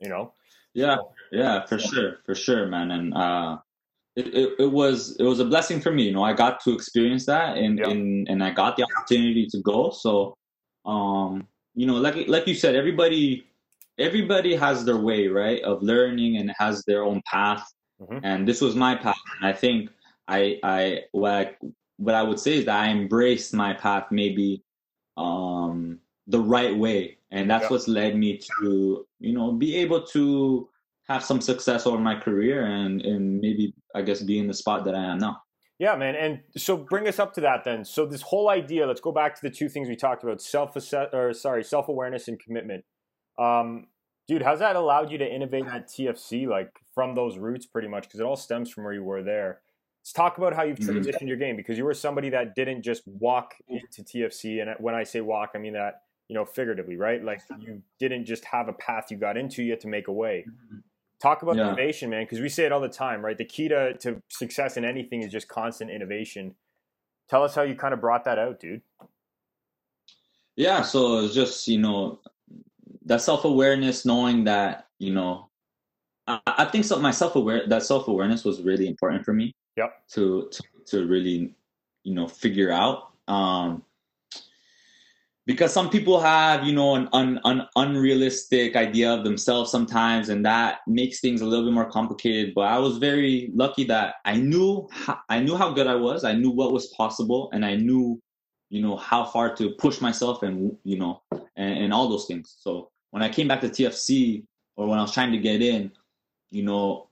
[0.00, 0.32] You know?
[0.72, 0.96] Yeah,
[1.32, 2.92] yeah, for sure, for sure, man.
[2.92, 3.58] And uh,
[4.16, 6.04] it, it, it was it was a blessing for me.
[6.04, 7.90] You know, I got to experience that, and Yeah.
[7.90, 9.90] and and I got the opportunity to go.
[9.90, 10.36] So,
[10.86, 13.46] um, you know, like like you said, everybody
[13.98, 17.66] everybody has their way, right, of learning and has their own path.
[18.00, 18.20] Mhm.
[18.22, 19.90] And this was my path, and I think
[20.28, 21.56] I I what I,
[21.98, 24.62] what I would say is that I embraced my path maybe
[25.16, 27.68] um the right way and that's Yeah.
[27.70, 30.68] what's led me to you know be able to
[31.08, 34.84] have some success over my career and and maybe i guess be in the spot
[34.84, 35.42] that i am now
[35.80, 36.14] Yeah, man.
[36.14, 37.84] And so bring us up to that then.
[37.86, 40.76] So this whole idea, let's go back to the two things we talked about, self
[40.76, 42.84] or sorry, self-awareness and commitment.
[43.38, 43.86] Um,
[44.30, 48.04] dude, how's that allowed you to innovate at TFC like from those roots pretty much
[48.04, 49.60] because it all stems from where you were there.
[50.02, 51.00] Let's talk about how you've Mhm.
[51.00, 54.94] transitioned your game because you were somebody that didn't just walk into TFC and when
[54.94, 57.24] I say walk, I mean that, you know, figuratively, right?
[57.24, 60.12] Like you didn't just have a path you got into, you had to make a
[60.12, 60.46] way.
[61.18, 61.66] Talk about Yeah.
[61.66, 63.36] innovation, man, because we say it all the time, right?
[63.36, 66.54] The key to, to success in anything is just constant innovation.
[67.28, 68.82] Tell us how you kind of brought that out, dude.
[70.56, 72.20] yeah so it's just you know
[73.10, 75.50] that self-awareness knowing that you know
[76.28, 80.08] i, I think so my self-aware that self-awareness was really important for me Yep.
[80.12, 81.54] to to, to really
[82.04, 83.82] you know figure out um
[85.44, 90.46] because some people have you know an, un, an unrealistic idea of themselves sometimes and
[90.46, 94.36] that makes things a little bit more complicated but i was very lucky that i
[94.36, 97.74] knew how, i knew how good i was i knew what was possible and i
[97.74, 98.20] knew
[98.68, 101.20] you know how far to push myself and you know
[101.56, 104.44] and, and all those things so when i came back to tfc
[104.76, 105.90] or when i was trying to get in
[106.50, 107.08] you know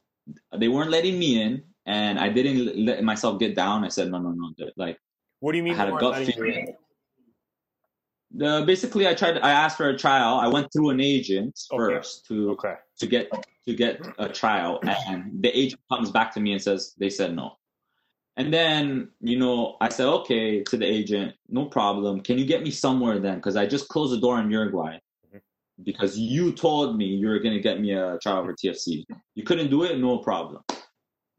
[0.56, 4.18] they weren't letting me in and i didn't let myself get down i said no
[4.18, 4.98] no no like
[5.40, 5.74] What do you mean?
[5.74, 6.68] I had a gut feeling.
[6.68, 6.74] in?
[8.42, 9.38] Uh, basically, I tried.
[9.38, 10.34] I asked for a trial.
[10.36, 11.94] I went through an agent Okay.
[11.94, 12.74] first to Okay.
[13.00, 13.32] to get
[13.66, 17.34] to get a trial, and the agent comes back to me and says they said
[17.34, 17.56] no.
[18.36, 22.20] And then you know I said okay to the agent, no problem.
[22.20, 23.36] Can you get me somewhere then?
[23.36, 24.98] Because I just closed the door in Uruguay.
[25.82, 29.04] Because you told me you were gonna get me a trial for TFC.
[29.34, 30.62] You couldn't do it, no problem.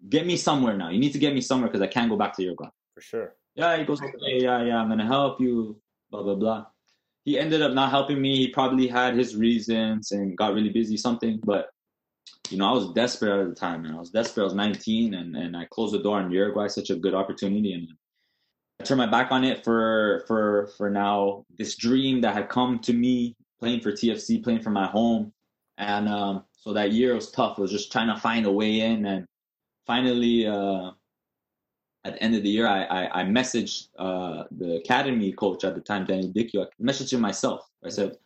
[0.07, 0.89] Get me somewhere now.
[0.89, 2.69] You need to get me somewhere because I can't go back to Uruguay.
[2.95, 3.35] For sure.
[3.55, 5.81] Yeah, he goes, okay, yeah, yeah, I'm gonna help you.
[6.11, 6.65] blah blah blah.
[7.25, 8.37] He ended up not helping me.
[8.37, 11.69] He probably had his reasons and got really busy something, but
[12.49, 14.43] you know, I was desperate at the time, and I was desperate.
[14.43, 17.73] I was 19, and, and I closed the door on Uruguay, such a good opportunity,
[17.73, 17.87] and
[18.79, 21.45] I turned my back on it for for for now.
[21.57, 25.33] This dream that had come to me, playing for TFC, playing for my home,
[25.77, 27.57] and um, so that year was tough.
[27.57, 29.25] It was just trying to find a way in, and
[29.85, 30.91] finally, uh,
[32.05, 35.75] at the end of the year, I I, I messaged uh, the academy coach at
[35.75, 36.65] the time, Danny Dichio.
[36.65, 37.69] I messaged him myself.
[37.85, 38.17] I said,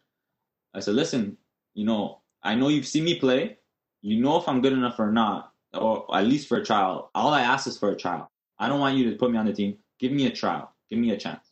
[0.74, 1.38] I said, listen,
[1.74, 3.58] you know, I know you've seen me play.
[4.02, 7.10] You know if I'm good enough or not, or at least for a trial.
[7.16, 8.30] All I ask is for a trial.
[8.60, 9.78] I don't want you to put me on the team.
[10.00, 10.74] Give me a trial.
[10.90, 11.52] Give me a chance.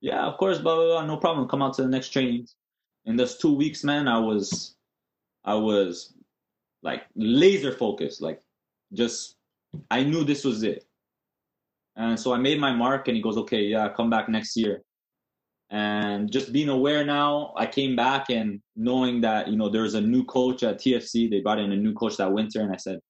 [0.00, 1.06] Yeah, of course, blah blah blah.
[1.06, 1.48] No problem.
[1.48, 2.54] Come out to the next trainings.
[3.06, 4.76] In those two weeks, man, I was,
[5.44, 6.14] I was,
[6.82, 8.20] like laser focused.
[8.20, 8.40] Like,
[8.92, 9.36] just
[9.90, 10.84] I knew this was it.
[11.96, 14.82] And so I made my mark, and he goes, "Okay, yeah, come back next year."
[15.70, 20.00] And just being aware now, I came back and knowing that you know there's a
[20.00, 21.28] new coach at TFC.
[21.30, 23.00] They brought in a new coach that winter, and I said,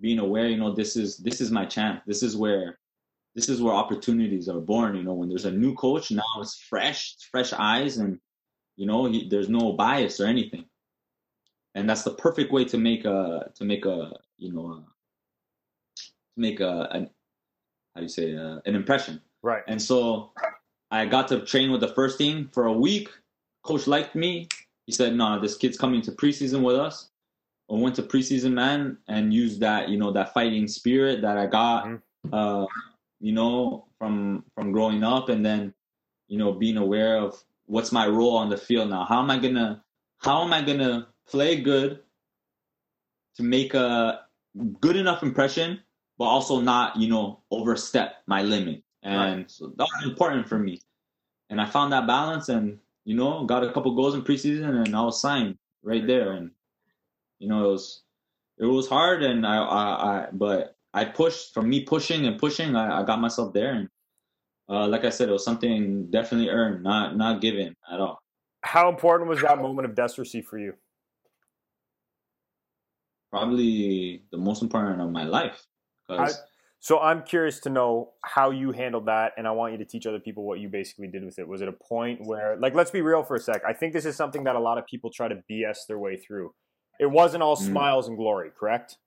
[0.00, 2.00] being aware, you know, this is this is my chance.
[2.06, 2.78] This is where
[3.34, 4.96] this is where opportunities are born.
[4.96, 8.18] You know, when there's a new coach, now it's fresh, fresh eyes, and
[8.76, 10.64] you know, he, there's no bias or anything.
[11.74, 14.84] And that's the perfect way to make a to make a you know a,
[15.96, 16.04] to
[16.36, 17.10] make a an
[17.94, 19.20] how do you say uh, an impression.
[19.42, 19.62] Right.
[19.68, 20.32] And so
[20.90, 23.08] I got to train with the first team for a week.
[23.62, 24.48] Coach liked me.
[24.86, 27.10] He said, "No, nah, this kid's coming to preseason with us."
[27.70, 31.46] I went to preseason, man, and used that you know that fighting spirit that I
[31.46, 31.86] got.
[31.86, 32.34] Mm-hmm.
[32.34, 32.66] Uh,
[33.20, 35.74] you know, from from growing up, and then
[36.28, 39.04] you know being aware of what's my role on the field now.
[39.04, 39.82] How am I gonna
[40.18, 42.00] how am I gonna play good
[43.36, 44.22] to make a
[44.80, 45.80] good enough impression,
[46.18, 48.82] but also not you know overstep my limit.
[49.02, 49.50] And right.
[49.50, 50.80] so that was important for me.
[51.50, 54.96] And I found that balance, and you know, got a couple goals in preseason, and
[54.96, 56.32] I was signed right there.
[56.32, 56.50] And
[57.38, 58.02] you know, it was
[58.58, 62.74] it was hard, and I I, I but I pushed from me pushing and pushing.
[62.74, 63.88] I, I got myself there, and
[64.68, 68.20] uh, like I said, it was something definitely earned, not not given at all.
[68.62, 70.74] How important was that moment of desperacy for you?
[73.30, 75.66] Probably the most important of my life.
[76.08, 76.40] Cause
[76.86, 80.06] so I'm curious to know how you handled that, and I want you to teach
[80.06, 81.48] other people what you basically did with it.
[81.48, 83.62] Was it a point where, like, let's be real for a sec.
[83.66, 86.16] I think this is something that a lot of people try to BS their way
[86.16, 86.54] through.
[87.00, 87.66] It wasn't all mm.
[87.66, 88.98] smiles and glory, correct?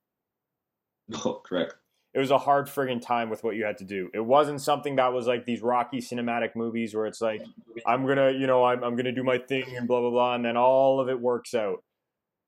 [1.07, 1.75] No, correct.
[2.13, 4.09] It was a hard friggin' time with what you had to do.
[4.13, 7.43] It wasn't something that was like these Rocky cinematic movies where it's like,
[7.85, 10.43] I'm gonna, you know, I'm, I'm gonna do my thing and blah blah blah, and
[10.43, 11.83] then all of it works out.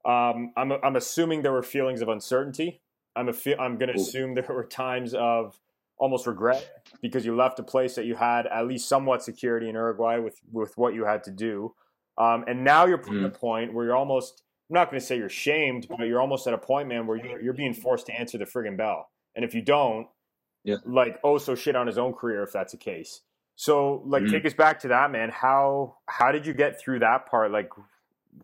[0.04, 2.82] Um, I'm I'm assuming there were feelings of uncertainty.
[3.16, 5.60] I'm a fe- I'm gonna assume there were times of
[5.98, 9.76] almost regret because you left a place that you had at least somewhat security in
[9.76, 11.76] Uruguay with with what you had to do,
[12.18, 13.26] um, and now you're at mm.
[13.26, 16.54] a point where you're almost I'm not to say you're shamed, but you're almost at
[16.54, 19.10] a point, man, where you're, you're being forced to answer the friggin' bell.
[19.36, 20.08] And if you don't,
[20.64, 20.78] yeah.
[20.86, 23.22] like, oh, so shit on his own career if that's the case.
[23.56, 24.32] So, like, mm-hmm.
[24.32, 25.30] take us back to that, man.
[25.30, 27.52] How how did you get through that part?
[27.52, 27.70] Like,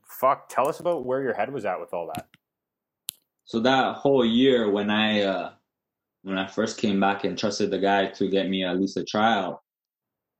[0.05, 2.27] fuck, tell us about where your head was at with all that.
[3.45, 5.51] So that whole year when I uh,
[6.23, 9.05] when I first came back and trusted the guy to get me at least a
[9.05, 9.61] tryout,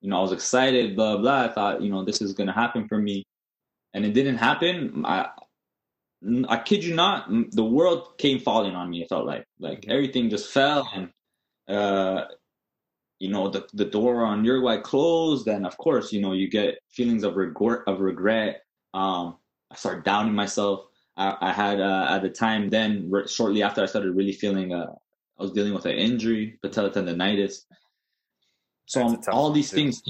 [0.01, 1.45] you know, I was excited, blah blah.
[1.45, 3.25] I thought, you know, this is gonna happen for me,
[3.93, 5.05] and it didn't happen.
[5.05, 5.29] I
[6.47, 9.03] I kid you not, the world came falling on me.
[9.03, 9.91] It felt like like mm-hmm.
[9.91, 11.09] everything just fell, and
[11.67, 12.25] uh,
[13.19, 16.79] you know the the door on Uruguay closed, and of course, you know you get
[16.89, 18.63] feelings of regret of regret.
[18.93, 19.37] Um,
[19.71, 20.85] I started doubting myself.
[21.15, 24.73] I, I had uh, at the time then re- shortly after I started really feeling
[24.73, 24.93] uh,
[25.39, 27.65] I was dealing with an injury, patella tendonitis.
[28.87, 30.01] So um, all these things,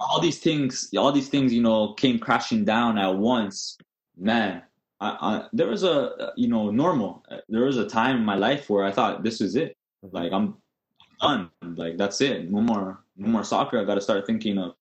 [0.00, 3.78] all these things, all these things, you know, came crashing down at once.
[4.18, 4.62] Man,
[5.00, 7.24] I, I, there was a you know normal.
[7.48, 9.76] There was a time in my life where I thought this is it.
[10.04, 10.16] Mm-hmm.
[10.16, 10.56] Like I'm
[11.20, 11.50] done.
[11.62, 12.50] Like that's it.
[12.50, 13.04] No more.
[13.16, 13.80] No more soccer.
[13.80, 14.74] I got to start thinking of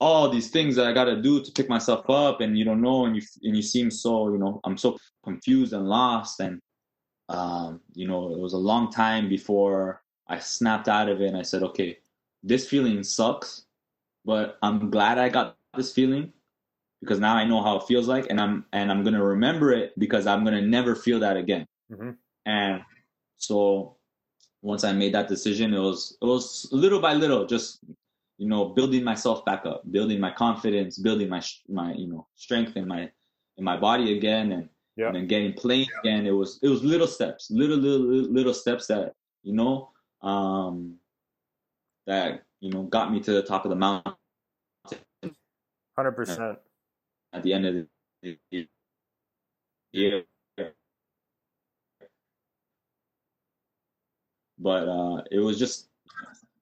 [0.00, 2.82] all these things that I got to do to pick myself up, and you don't
[2.82, 6.60] know, and you and you seem so you know I'm so confused and lost, and
[7.28, 11.36] um, you know it was a long time before I snapped out of it, and
[11.36, 11.98] I said, okay,
[12.42, 13.66] this feeling sucks,
[14.24, 16.32] but I'm glad I got this feeling
[17.00, 19.98] because now I know how it feels like, and I'm and I'm gonna remember it
[19.98, 21.66] because I'm gonna never feel that again.
[21.90, 22.10] Mm-hmm.
[22.46, 22.82] And
[23.36, 23.96] so
[24.62, 27.80] once I made that decision, it was it was little by little, just
[28.38, 32.76] you know, building myself back up, building my confidence, building my my you know strength
[32.76, 33.10] in my
[33.58, 35.08] in my body again, and yeah.
[35.08, 36.26] and then getting playing again.
[36.26, 39.90] It was it was little steps, little little little steps that you know
[40.22, 40.96] um,
[42.06, 44.14] that you know got me to the top of the mountain
[45.96, 46.58] hundred percent.
[47.36, 47.74] At the end of
[48.22, 48.66] the
[49.92, 50.24] year,
[54.58, 55.88] but uh, it was just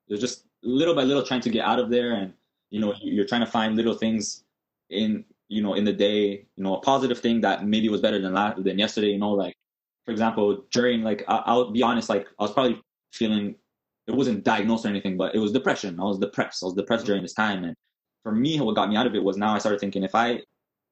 [0.09, 2.33] it was just little by little trying to get out of there, and
[2.71, 4.45] you know you're trying to find little things
[4.91, 8.21] in you know in the day, you know a positive thing that maybe was better
[8.21, 9.11] than last than yesterday.
[9.11, 9.55] You know, like
[10.05, 12.83] for example, during like I, I'll be honest, like I was probably
[13.13, 13.55] feeling
[14.07, 16.01] it wasn't diagnosed or anything, but it was depression.
[16.01, 16.63] I was depressed.
[16.63, 17.77] I was depressed during this time, and
[18.25, 20.41] for me, what got me out of it was now I started thinking if I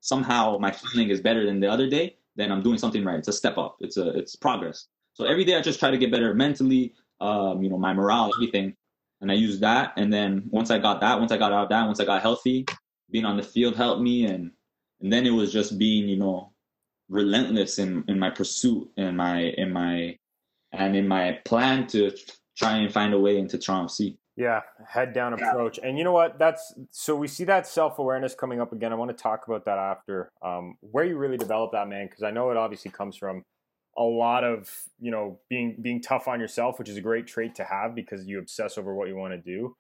[0.02, 3.18] somehow my feeling is better than the other day, then I'm doing something right.
[3.18, 3.76] It's a step up.
[3.80, 4.88] It's a it's progress.
[5.14, 8.30] So every day I just try to get better mentally, um, you know, my morale,
[8.36, 8.74] everything.
[9.20, 9.92] And I use that.
[9.96, 12.20] And then once I got that, once I got out of that, once I got
[12.20, 12.66] healthy,
[13.10, 14.26] being on the field helped me.
[14.26, 14.50] And
[15.00, 16.52] and then it was just being, you know,
[17.08, 20.16] relentless in, in my pursuit and my in my
[20.72, 22.10] and in my plan to
[22.56, 24.16] try and find a way into Toronto FC.
[24.36, 25.78] Yeah, head down approach.
[25.82, 26.38] And you know what?
[26.38, 28.92] That's so we see that self awareness coming up again.
[28.92, 30.30] I want to talk about that after.
[30.40, 33.44] Um, where you really develop that, man, because I know it obviously comes from
[33.98, 37.54] a lot of you know being being tough on yourself, which is a great trait
[37.56, 39.76] to have because you obsess over what you want to do.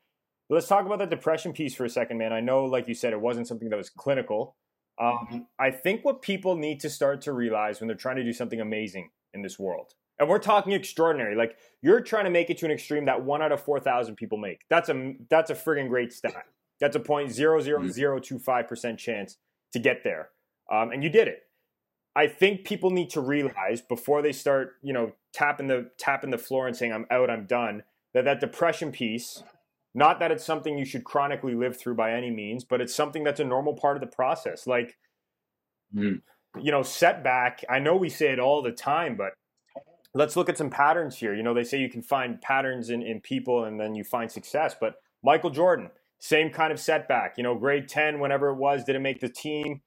[0.50, 2.34] But let's talk about the depression piece for a second, man.
[2.34, 4.56] I know, like you said, it wasn't something that was clinical.
[5.00, 8.34] Um, I think what people need to start to realize when they're trying to do
[8.34, 11.34] something amazing in this world and we're talking extraordinary.
[11.34, 14.14] Like you're trying to make it to an extreme that one out of four thousand
[14.14, 14.60] people make.
[14.70, 16.44] That's a that's a friggin' great stat.
[16.80, 19.36] That's a point zero zero zero two five percent chance
[19.72, 20.30] to get there,
[20.70, 21.40] um, and you did it.
[22.14, 26.38] I think people need to realize before they start, you know, tapping the tapping the
[26.38, 27.82] floor and saying I'm out, I'm done.
[28.14, 29.42] That that depression piece,
[29.92, 33.24] not that it's something you should chronically live through by any means, but it's something
[33.24, 34.68] that's a normal part of the process.
[34.68, 34.98] Like,
[35.92, 36.20] mm.
[36.60, 37.64] you know, setback.
[37.68, 39.32] I know we say it all the time, but
[40.14, 41.34] let's look at some patterns here.
[41.34, 44.30] You know, they say you can find patterns in, in people and then you find
[44.30, 44.74] success.
[44.78, 47.34] But Michael Jordan, same kind of setback.
[47.36, 49.80] You know, grade 10, whenever it was, didn't make the team,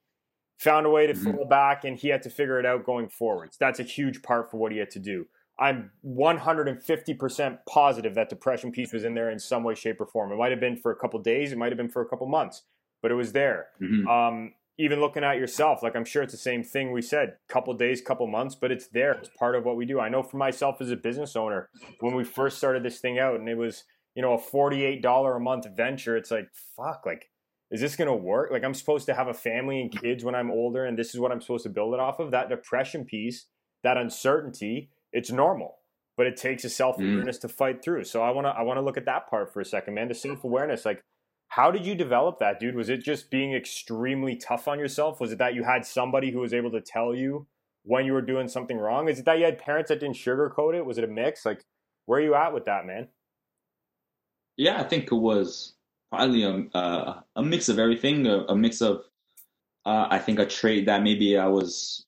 [0.58, 1.32] found a way to mm-hmm.
[1.32, 3.56] fall back, and he had to figure it out going forwards.
[3.58, 5.26] That's a huge part for what he had to do.
[5.58, 10.30] I'm 150% positive that depression piece was in there in some way, shape, or form.
[10.32, 12.26] It might have been for a couple days, it might have been for a couple
[12.26, 12.62] months,
[13.00, 13.68] but it was there.
[13.80, 14.06] Mm-hmm.
[14.06, 17.72] Um, even looking at yourself, like I'm sure it's the same thing we said, couple
[17.74, 19.12] days, couple months, but it's there.
[19.12, 20.00] It's part of what we do.
[20.00, 23.40] I know for myself as a business owner, when we first started this thing out
[23.40, 23.84] and it was,
[24.14, 27.30] you know, a $48 a month venture, it's like, fuck, like,
[27.70, 28.50] is this going to work?
[28.52, 31.20] Like, I'm supposed to have a family and kids when I'm older, and this is
[31.20, 32.30] what I'm supposed to build it off of.
[32.30, 33.46] That depression piece,
[33.82, 35.78] that uncertainty, it's normal,
[36.16, 37.42] but it takes a self awareness mm.
[37.42, 38.04] to fight through.
[38.04, 40.08] So I want to, I want to look at that part for a second, man.
[40.08, 41.02] The self awareness, like,
[41.48, 42.74] how did you develop that, dude?
[42.74, 45.20] Was it just being extremely tough on yourself?
[45.20, 47.46] Was it that you had somebody who was able to tell you
[47.84, 49.08] when you were doing something wrong?
[49.08, 50.84] Is it that you had parents that didn't sugarcoat it?
[50.84, 51.46] Was it a mix?
[51.46, 51.64] Like,
[52.06, 53.08] where are you at with that, man?
[54.56, 55.74] Yeah, I think it was
[56.10, 59.02] probably a, uh, a mix of everything, a, a mix of,
[59.84, 62.06] uh, I think, a trait that maybe I was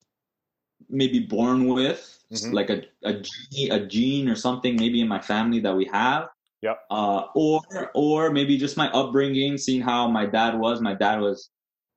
[0.89, 2.53] maybe born with, mm-hmm.
[2.53, 3.23] like a, a,
[3.71, 6.29] a gene or something maybe in my family that we have.
[6.63, 6.81] Yep.
[6.91, 7.61] Uh, or
[7.95, 10.81] or maybe just my upbringing, seeing how my dad was.
[10.81, 11.51] My dad was,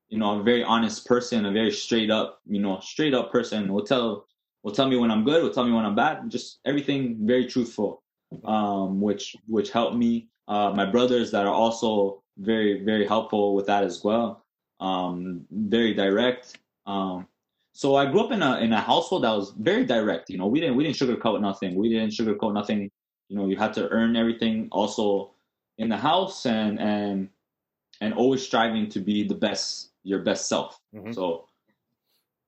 [0.09, 3.73] you know, a very honest person, a very straight up, you know, straight up person.
[3.73, 4.27] Will tell
[4.63, 5.41] will tell me when I'm good.
[5.41, 6.29] Will tell me when I'm bad.
[6.29, 8.03] Just everything very truthful,
[8.45, 10.27] um, which which helped me.
[10.47, 14.45] Uh, my brothers that are also very very helpful with that as well.
[14.79, 16.57] Um, very direct.
[16.85, 17.27] Um,
[17.73, 20.29] so I grew up in a in a household that was very direct.
[20.29, 21.73] You know, we didn't we didn't sugarcoat nothing.
[21.75, 22.91] We didn't sugarcoat nothing
[23.31, 25.31] you know you had to earn everything also
[25.77, 27.29] in the house and and
[28.01, 30.79] and always striving to be the best your best self.
[30.93, 31.13] Mm-hmm.
[31.13, 31.45] so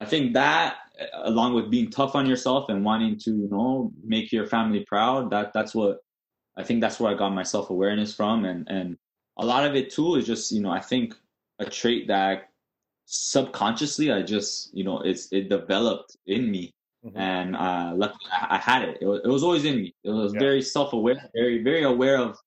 [0.01, 0.75] i think that
[1.23, 5.31] along with being tough on yourself and wanting to you know make your family proud
[5.31, 5.99] that that's what
[6.57, 8.43] i think that's where i got my self-awareness from.
[8.45, 8.97] And and
[9.37, 11.15] a lot of it too is just you know i think
[11.59, 12.49] a trait that
[13.05, 16.73] subconsciously i just you know it's it developed in me
[17.05, 17.17] Mm-hmm.
[17.17, 18.97] And uh, luckily, I, I had it.
[19.01, 19.05] it.
[19.05, 19.27] was, it.
[19.27, 19.95] was, always in me.
[20.03, 20.39] It was yeah.
[20.39, 22.37] very self-aware, very very aware of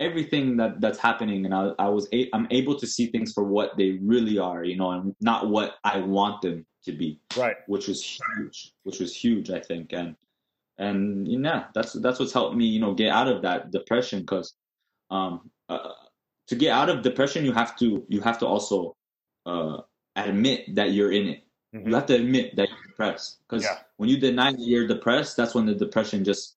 [0.00, 3.44] everything that that's happening, and I, I was a, I'm able to see things for
[3.44, 7.18] what they really are, you know, and not what I want them to be.
[7.36, 7.56] Right.
[7.66, 8.72] Which was huge.
[8.82, 10.16] Which was huge, I think, and
[10.78, 14.20] and yeah, that's that's what's helped me, you know, get out of that depression.
[14.20, 14.54] Because
[15.10, 15.92] um, uh,
[16.48, 18.96] to get out of depression, you have to you have to also
[19.46, 19.78] uh,
[20.16, 21.43] admit that you're in it.
[21.74, 21.88] Mm-hmm.
[21.88, 23.78] You have to admit that you're depressed because yeah.
[23.96, 26.56] when you deny that you're depressed, that's when the depression just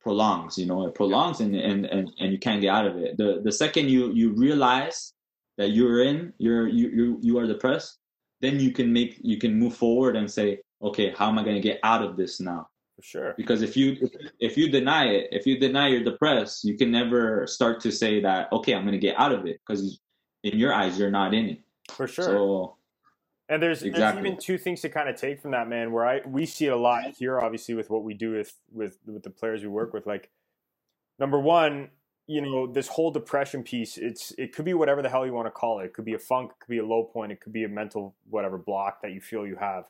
[0.00, 0.58] prolongs.
[0.58, 1.46] You know, it prolongs yeah.
[1.46, 3.16] and, and and and you can't get out of it.
[3.16, 5.14] The the second you you realize
[5.56, 7.98] that you're in, you're you you you are depressed,
[8.40, 11.56] then you can make you can move forward and say, okay, how am I going
[11.56, 12.68] to get out of this now?
[12.96, 13.34] For sure.
[13.36, 16.90] Because if you if, if you deny it, if you deny you're depressed, you can
[16.90, 20.00] never start to say that okay, I'm going to get out of it because
[20.42, 21.60] in your eyes you're not in it.
[21.88, 22.24] For sure.
[22.24, 22.76] So
[23.50, 25.92] and there's, there's even two things to kind of take from that, man.
[25.92, 28.96] Where I we see it a lot here, obviously, with what we do with with
[29.04, 30.06] with the players we work with.
[30.06, 30.30] Like,
[31.18, 31.90] number one,
[32.26, 33.98] you know, this whole depression piece.
[33.98, 35.86] It's it could be whatever the hell you want to call it.
[35.86, 37.68] It could be a funk, it could be a low point, it could be a
[37.68, 39.84] mental whatever block that you feel you have.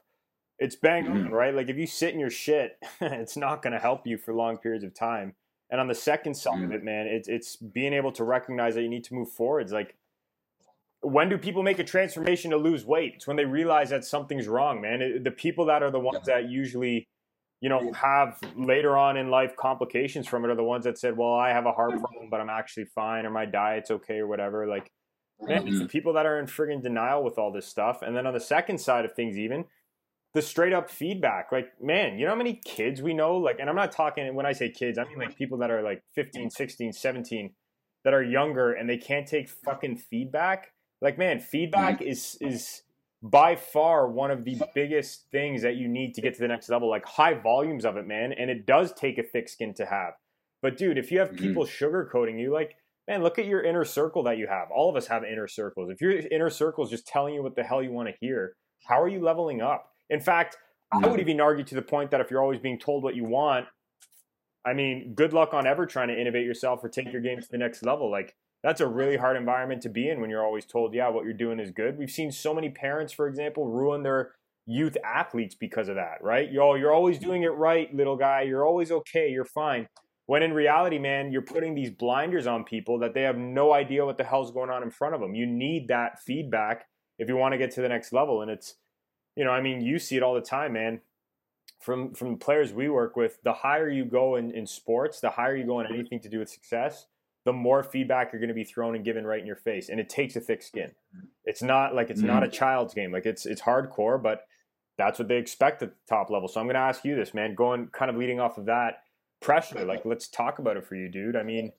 [0.58, 1.30] It's bang on, Mhm.
[1.30, 1.54] right?
[1.54, 4.56] Like if you sit in your shit, it's not going to help you for long
[4.58, 5.34] periods of time.
[5.70, 6.74] And on the second side of Mhm.
[6.74, 9.70] it, man, it's it's being able to recognize that you need to move forwards.
[9.72, 9.96] Like
[11.02, 13.14] when do people make a transformation to lose weight?
[13.16, 15.00] It's when they realize that something's wrong, man.
[15.00, 17.08] It, the people that are the ones that usually,
[17.60, 21.16] you know, have later on in life complications from it are the ones that said,
[21.16, 24.26] "Well, I have a heart problem, but I'm actually fine, or my diet's okay, or
[24.26, 24.90] whatever." Like,
[25.40, 25.86] man, it's the mm-hmm.
[25.86, 28.02] people that are in friggin' denial with all this stuff.
[28.02, 29.64] And then on the second side of things, even
[30.34, 33.36] the straight up feedback, like, man, you know how many kids we know?
[33.36, 35.82] Like, and I'm not talking when I say kids, I mean like people that are
[35.82, 37.50] like 15, 16, 17
[38.04, 40.72] that are younger and they can't take fucking feedback.
[41.00, 42.82] Like, man, feedback is is
[43.22, 46.68] by far one of the biggest things that you need to get to the next
[46.68, 46.88] level.
[46.88, 50.14] Like high volumes of it, man, and it does take a thick skin to have.
[50.62, 51.38] But dude, if you have Mhm.
[51.38, 52.76] people sugarcoating you, like,
[53.08, 54.70] man, look at your inner circle that you have.
[54.70, 55.90] All of us have inner circles.
[55.90, 58.56] If your inner circle is just telling you what the hell you want to hear,
[58.84, 59.90] how are you leveling up?
[60.10, 60.56] In fact,
[60.92, 63.24] I would even argue to the point that if you're always being told what you
[63.24, 63.66] want,
[64.64, 67.48] I mean, good luck on ever trying to innovate yourself or take your game to
[67.48, 68.10] the next level.
[68.10, 71.24] Like that's a really hard environment to be in when you're always told, yeah, what
[71.24, 71.98] you're doing is good.
[71.98, 74.32] We've seen so many parents, for example, ruin their
[74.66, 76.50] youth athletes because of that, right?
[76.50, 78.42] Yo, you're always doing it right, little guy.
[78.42, 79.30] You're always okay.
[79.30, 79.88] You're fine.
[80.26, 84.04] When in reality, man, you're putting these blinders on people that they have no idea
[84.04, 85.34] what the hell's going on in front of them.
[85.34, 86.84] You need that feedback
[87.18, 88.42] if you want to get to the next level.
[88.42, 88.76] And it's,
[89.36, 91.00] you know, I mean, you see it all the time, man
[91.80, 95.56] from from players we work with, the higher you go in, in sports, the higher
[95.56, 97.06] you go in anything to do with success,
[97.44, 99.88] the more feedback you're going to be thrown and given right in your face.
[99.88, 100.92] And it takes a thick skin.
[101.44, 103.12] It's not like it's not a child's game.
[103.12, 104.46] Like it's it's hardcore, but
[104.98, 106.48] that's what they expect at the top level.
[106.48, 107.54] So I'm going to ask you this, man.
[107.54, 109.02] Going kind of leading off of that
[109.40, 109.84] pressure.
[109.84, 111.36] Like let's talk about it for you, dude.
[111.36, 111.72] I mean,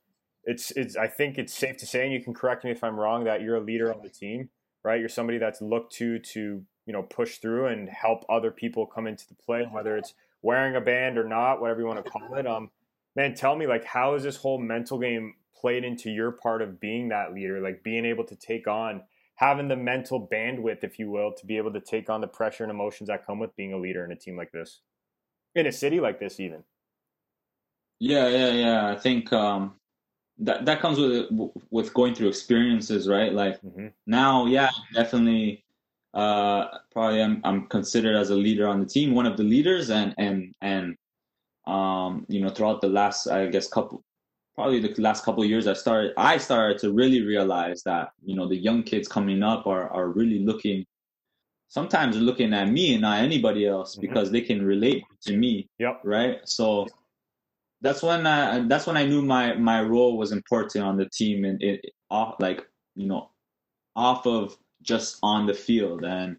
[0.44, 0.96] it's it's.
[0.96, 3.42] I think it's safe to say, and you can correct me if I'm wrong, that
[3.42, 4.50] you're a leader on the team,
[4.84, 5.00] right?
[5.00, 9.06] You're somebody that's looked to to you know push through and help other people come
[9.06, 12.34] into the play, whether it's wearing a band or not, whatever you want to call
[12.34, 12.48] it.
[12.48, 12.72] Um,
[13.16, 16.80] man, tell me like how is this whole mental game played into your part of
[16.80, 19.04] being that leader, like being able to take on
[19.36, 22.64] having the mental bandwidth, if you will, to be able to take on the pressure
[22.64, 24.82] and emotions that come with being a leader in a team like this,
[25.56, 26.64] in a city like this, even.
[28.00, 28.88] Yeah, yeah, yeah.
[28.90, 29.76] I think um,
[30.40, 31.30] that that comes with
[31.70, 33.34] with going through experiences, right?
[33.34, 33.88] Like Mm-hmm.
[34.08, 35.66] now, yeah, definitely.
[36.14, 39.90] Uh, probably I'm I'm considered as a leader on the team, one of the leaders,
[39.92, 40.98] and and and
[41.68, 44.04] um, you know, throughout the last, I guess, couple,
[44.56, 48.36] probably the last couple of years, I started I started to really realize that you
[48.36, 50.86] know the young kids coming up are are really looking.
[51.70, 54.02] Sometimes they're looking at me and not anybody else Mhm.
[54.02, 56.02] because they can relate to me Yep.
[56.04, 56.40] right?
[56.48, 56.88] So
[57.82, 61.46] that's when I that's when I knew my my role was important on the team
[61.46, 63.32] and it off like you know
[63.96, 66.38] off of just on the field and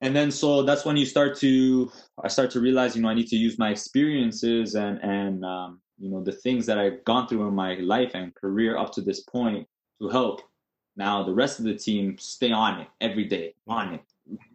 [0.00, 1.90] and then so that's when you start to
[2.22, 5.80] I start to realize you know I need to use my experiences and and um,
[5.98, 9.00] you know the things that I've gone through in my life and career up to
[9.00, 9.66] this point
[10.00, 10.42] to help
[10.96, 14.00] now the rest of the team stay on it every day on it.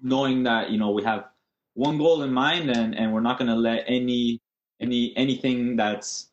[0.02, 1.26] Knowing that you know we have
[1.74, 4.42] one goal in mind and and we're not going to let any
[4.80, 6.30] any anything that's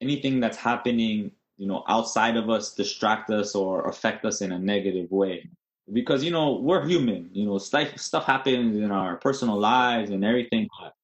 [0.00, 4.58] anything that's happening you know outside of us distract us or affect us in a
[4.58, 5.48] negative way.
[5.92, 10.24] Because you know we're human you know stuff stuff happens in our personal lives and
[10.24, 10.95] everything but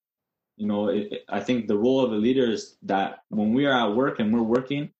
[0.56, 3.72] you know it, i think the role of a leader is that when we are
[3.72, 4.90] at work and we're working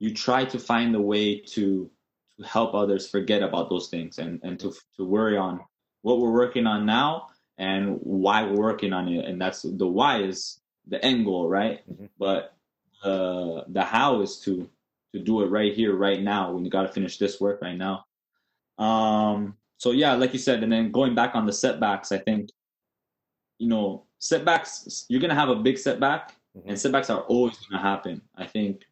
[0.00, 1.90] you try to find a way to
[2.36, 5.60] to help others forget about those things and and to to worry on
[6.02, 9.24] what we're working on now and why we're working on it.
[9.24, 11.80] And that's the why is the end goal right?
[11.88, 12.08] Mhm.
[12.18, 12.54] but
[13.04, 14.68] uh the how is to
[15.12, 17.76] to do it right here right now when you got to finish this work right
[17.76, 18.04] now.
[18.78, 22.50] Um so yeah like you said and then going back on the setbacks i think
[23.58, 26.62] you know setbacks you're gonna have a big setback Mhm.
[26.68, 28.20] and setbacks are always gonna happen.
[28.36, 28.84] I think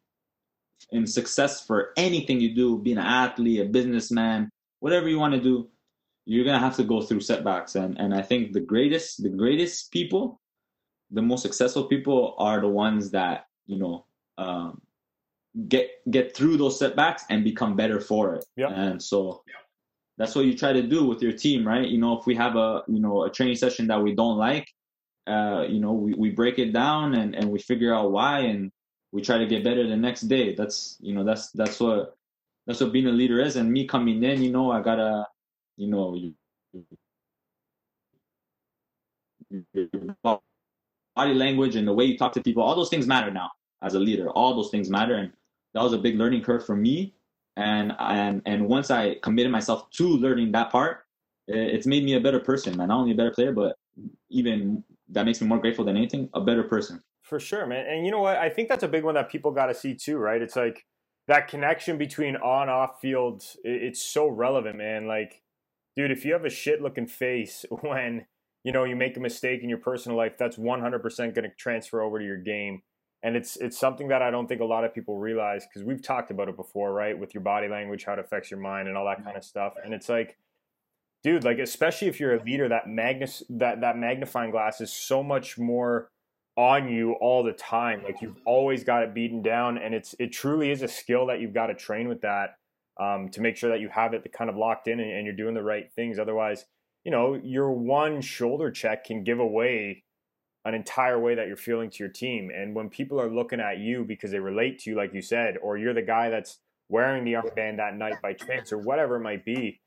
[0.91, 4.49] in success for anything you do being an athlete a businessman
[4.83, 5.69] whatever you want to do
[6.25, 7.75] you're gonna have to go through setbacks.
[7.75, 10.23] And and i think the greatest the greatest people
[11.17, 13.37] the most successful people are the ones that
[13.71, 13.95] you know
[14.37, 14.81] um,
[15.73, 18.43] get get through those setbacks and become better for it.
[18.61, 18.71] Yeah.
[18.83, 19.43] and so
[20.17, 21.87] that's what you try to do with your team right?
[21.93, 24.67] You know if we have a you know a training session that we don't like
[25.31, 28.71] uh, you know we, we break it down and and we figure out why and
[29.11, 32.15] we try to get better the next day that's you know that's that's what
[32.65, 35.25] that's what being a leader is and me coming in you know i gotta
[35.77, 36.15] you know,
[41.15, 43.49] body language and the way you talk to people, all those things matter now
[43.81, 44.29] as a leader.
[44.29, 45.31] All those things matter, and
[45.73, 47.15] that was a big learning curve for me.
[47.57, 51.05] And and and once I committed myself to learning that part,
[51.47, 52.87] it's made me a better person, man.
[52.87, 53.77] Not only a better player, but
[54.29, 57.01] even that makes me more grateful than anything, a better person.
[57.23, 57.85] For sure, man.
[57.87, 58.37] And you know what?
[58.37, 60.41] I think that's a big one that people got to see too, right?
[60.41, 60.85] It's like
[61.27, 63.43] that connection between on off field.
[63.63, 65.07] It's so relevant, man.
[65.07, 65.41] Like,
[65.95, 68.25] dude, if you have a shit looking face when
[68.63, 72.01] you know you make a mistake in your personal life, that's 100% going to transfer
[72.01, 72.81] over to your game.
[73.23, 76.01] And it's it's something that I don't think a lot of people realize because we've
[76.01, 77.17] talked about it before, right?
[77.17, 79.25] With your body language, how it affects your mind, and all that mm-hmm.
[79.25, 79.73] kind of stuff.
[79.83, 80.37] And it's like
[81.23, 85.21] dude like especially if you're a leader that magnus that that magnifying glass is so
[85.21, 86.09] much more
[86.57, 88.03] on you all the time.
[88.03, 91.39] Like you've always got it beaten down, and it's it truly is a skill that
[91.39, 92.55] you've got to train with that
[92.99, 95.35] um, to make sure that you have it kind of locked in and, and you're
[95.35, 96.19] doing the right things.
[96.19, 96.65] Otherwise,
[97.03, 100.03] you know, your one shoulder check can give away
[100.65, 102.51] an entire way that you're feeling to your team.
[102.53, 105.55] And when people are looking at you because they relate to you, like you said,
[105.63, 109.21] or you're the guy that's wearing the armband that night by chance or whatever it
[109.21, 109.79] might be,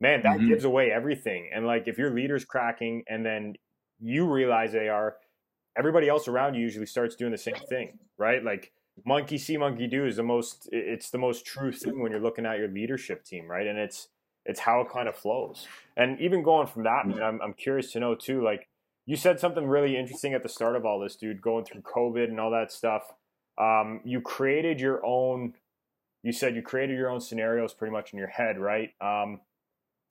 [0.00, 0.48] man, that mm-hmm.
[0.48, 1.50] gives away everything.
[1.54, 3.54] And like if your leader's cracking and then
[4.00, 5.16] you realize they are,
[5.76, 8.42] everybody else around you usually starts doing the same thing, right?
[8.42, 8.72] Like
[9.04, 10.68] monkey see, monkey do is the most.
[10.72, 13.66] It's the most true thing when you're looking at your leadership team, right?
[13.66, 14.08] And it's
[14.44, 15.66] it's how it kind of flows.
[15.96, 18.42] And even going from that, man, I'm I'm curious to know too.
[18.42, 18.68] Like
[19.04, 21.42] you said something really interesting at the start of all this, dude.
[21.42, 23.14] Going through COVID and all that stuff.
[23.58, 25.54] Um, you created your own.
[26.22, 28.90] You said you created your own scenarios pretty much in your head, right?
[29.00, 29.40] Um,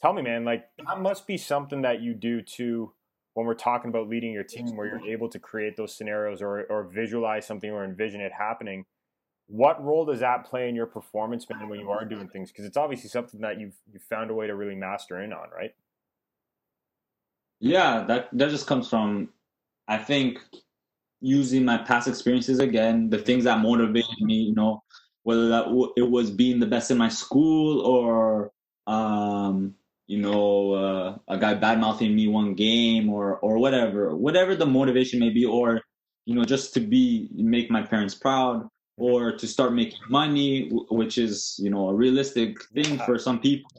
[0.02, 0.46] tell me, man.
[0.46, 2.94] Like that must be something that you do too
[3.36, 6.64] when we're talking about leading your team where you're able to create those scenarios or,
[6.64, 8.86] or visualize something or envision it happening
[9.48, 12.66] what role does that play in your performance man when you are doing things because
[12.66, 15.76] it's obviously something that you've you found a way to really master in on right
[17.60, 19.30] yeah that that just comes from
[19.88, 20.40] i think
[21.22, 24.82] using my past experiences again the things that motivated me you know
[25.24, 28.52] whether that w- it was being the best in my school or
[28.88, 29.76] um
[30.08, 34.66] you know, uh, a guy bad mouthing me one game or or whatever, whatever the
[34.66, 35.82] motivation may be, or
[36.26, 41.18] you know, just to be make my parents proud, or to start making money, which
[41.18, 43.70] is you know a realistic thing for some people.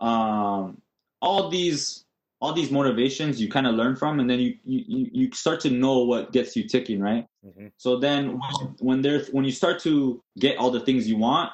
[0.00, 0.80] Um,
[1.20, 2.04] all these
[2.40, 5.70] all these motivations you kind of learn from, and then you you you start to
[5.70, 7.26] know what gets you ticking, right?
[7.44, 7.68] Mm-hmm.
[7.76, 11.50] So then when, when there's when you start to get all the things you want,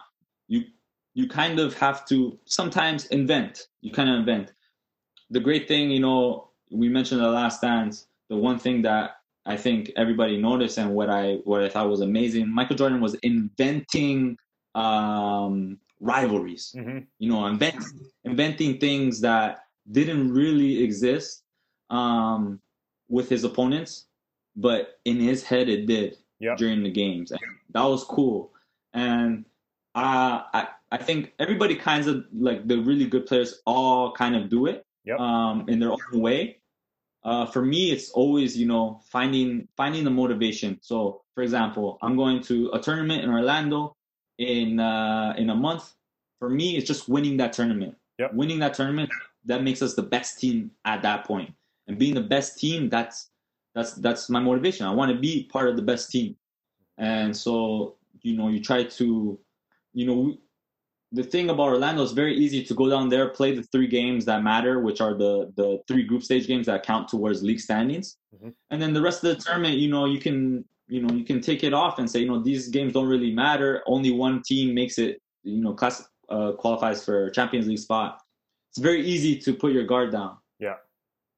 [0.48, 0.64] you
[1.14, 3.68] you kind of have to sometimes invent.
[3.80, 4.52] You kind of invent.
[5.30, 8.06] The great thing, you know, we mentioned the last dance.
[8.28, 12.00] The one thing that I think everybody noticed and what I what I thought was
[12.00, 14.36] amazing, Michael Jordan was inventing
[14.74, 16.74] um, rivalries.
[16.76, 16.98] Mm-hmm.
[17.18, 17.84] You know, invent,
[18.24, 21.42] inventing things that didn't really exist
[21.90, 22.60] um,
[23.08, 24.06] with his opponents,
[24.56, 26.56] but in his head it did yep.
[26.56, 27.30] during the games.
[27.30, 27.40] And
[27.70, 28.52] that was cool.
[28.94, 29.44] And
[29.94, 34.48] uh, I I think everybody kinds of like the really good players all kind of
[34.48, 35.18] do it yep.
[35.18, 36.60] um, in their own way.
[37.24, 40.78] Uh, for me, it's always you know finding finding the motivation.
[40.82, 43.96] So, for example, I'm going to a tournament in Orlando
[44.38, 45.92] in uh, in a month.
[46.38, 47.96] For me, it's just winning that tournament.
[48.20, 48.34] Yep.
[48.34, 49.10] Winning that tournament
[49.46, 51.52] that makes us the best team at that point.
[51.88, 53.30] And being the best team, that's
[53.74, 54.86] that's that's my motivation.
[54.86, 56.36] I want to be part of the best team.
[56.98, 59.40] And so, you know, you try to,
[59.92, 60.36] you know,
[61.14, 64.24] the thing about Orlando is very easy to go down there, play the three games
[64.24, 68.16] that matter, which are the the three group stage games that count towards league standings,
[68.34, 68.50] mm-hmm.
[68.70, 71.40] and then the rest of the tournament, you know, you can you know you can
[71.40, 73.82] take it off and say, you know, these games don't really matter.
[73.86, 78.20] Only one team makes it, you know, class uh, qualifies for Champions League spot.
[78.70, 80.38] It's very easy to put your guard down.
[80.58, 80.76] Yeah.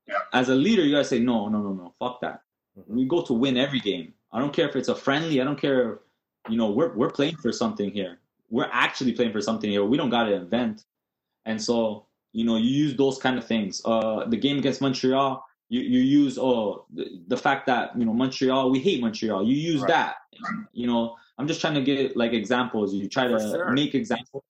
[0.08, 0.20] yeah.
[0.32, 2.40] As a leader, you gotta say, no, no, no, no, fuck that.
[2.78, 2.96] Mm-hmm.
[2.96, 4.14] We go to win every game.
[4.32, 5.38] I don't care if it's a friendly.
[5.42, 5.92] I don't care.
[5.92, 5.98] If,
[6.48, 8.20] you know, we're we're playing for something here
[8.50, 9.84] we're actually playing for something here.
[9.84, 10.84] We don't got to invent.
[11.44, 13.82] And so, you know, you use those kind of things.
[13.84, 18.12] Uh, the game against Montreal, you, you use oh the, the fact that you know
[18.12, 19.44] Montreal, we hate Montreal.
[19.46, 19.88] You use right.
[19.88, 20.14] that.
[20.72, 22.94] You know, I'm just trying to get like examples.
[22.94, 23.72] You try to sure.
[23.72, 24.44] make examples.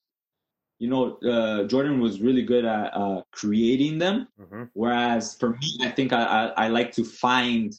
[0.79, 4.27] You know, uh, Jordan was really good at uh, creating them.
[4.39, 4.63] Mm-hmm.
[4.73, 7.73] Whereas for me, I think I, I, I like to find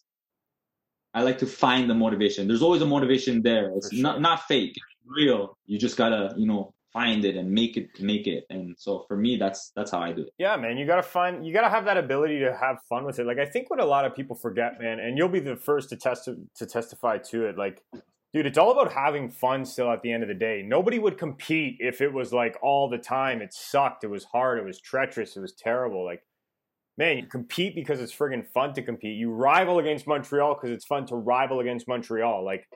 [1.14, 2.48] I like to find the motivation.
[2.48, 3.70] There's always a motivation there.
[3.76, 4.02] It's sure.
[4.02, 4.76] not not fake
[5.08, 5.56] real.
[5.66, 8.44] You just gotta, you know, find it and make it make it.
[8.50, 10.30] And so for me, that's that's how I do it.
[10.38, 10.76] Yeah, man.
[10.76, 13.26] You gotta find you gotta have that ability to have fun with it.
[13.26, 15.90] Like I think what a lot of people forget, man, and you'll be the first
[15.90, 17.58] to test to testify to it.
[17.58, 17.82] Like,
[18.32, 20.62] dude, it's all about having fun still at the end of the day.
[20.66, 23.42] Nobody would compete if it was like all the time.
[23.42, 24.04] It sucked.
[24.04, 24.58] It was hard.
[24.58, 25.36] It was treacherous.
[25.36, 26.04] It was terrible.
[26.04, 26.22] Like,
[26.96, 29.16] man, you compete because it's friggin' fun to compete.
[29.16, 32.44] You rival against Montreal because it's fun to rival against Montreal.
[32.44, 32.66] Like,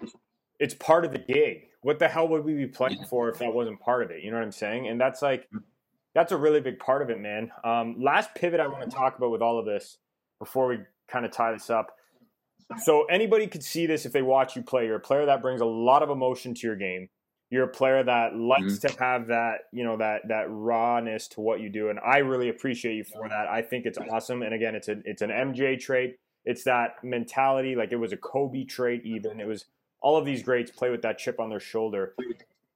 [0.60, 1.64] it's part of the gig.
[1.82, 4.22] What the hell would we be playing for if that wasn't part of it?
[4.22, 4.88] You know what I'm saying?
[4.88, 5.48] And that's like,
[6.14, 7.50] that's a really big part of it, man.
[7.64, 9.98] Um, last pivot I want to talk about with all of this
[10.38, 10.78] before we
[11.08, 11.92] kind of tie this up
[12.78, 14.86] so anybody could see this if they watch you play.
[14.86, 17.08] You're a player that brings a lot of emotion to your game.
[17.50, 18.88] You're a player that likes mm-hmm.
[18.88, 22.48] to have that, you know, that that rawness to what you do, and I really
[22.48, 23.46] appreciate you for that.
[23.46, 24.42] I think it's awesome.
[24.42, 26.16] And again, it's a it's an MJ trait.
[26.46, 29.04] It's that mentality, like it was a Kobe trait.
[29.04, 29.66] Even it was
[30.02, 32.14] all of these greats play with that chip on their shoulder.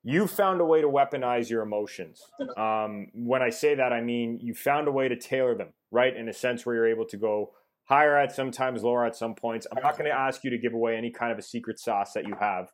[0.03, 2.23] You found a way to weaponize your emotions.
[2.57, 6.17] Um, when I say that, I mean you found a way to tailor them, right?
[6.17, 7.53] In a sense where you're able to go
[7.85, 9.67] higher at sometimes, lower at some points.
[9.71, 12.13] I'm not going to ask you to give away any kind of a secret sauce
[12.13, 12.73] that you have.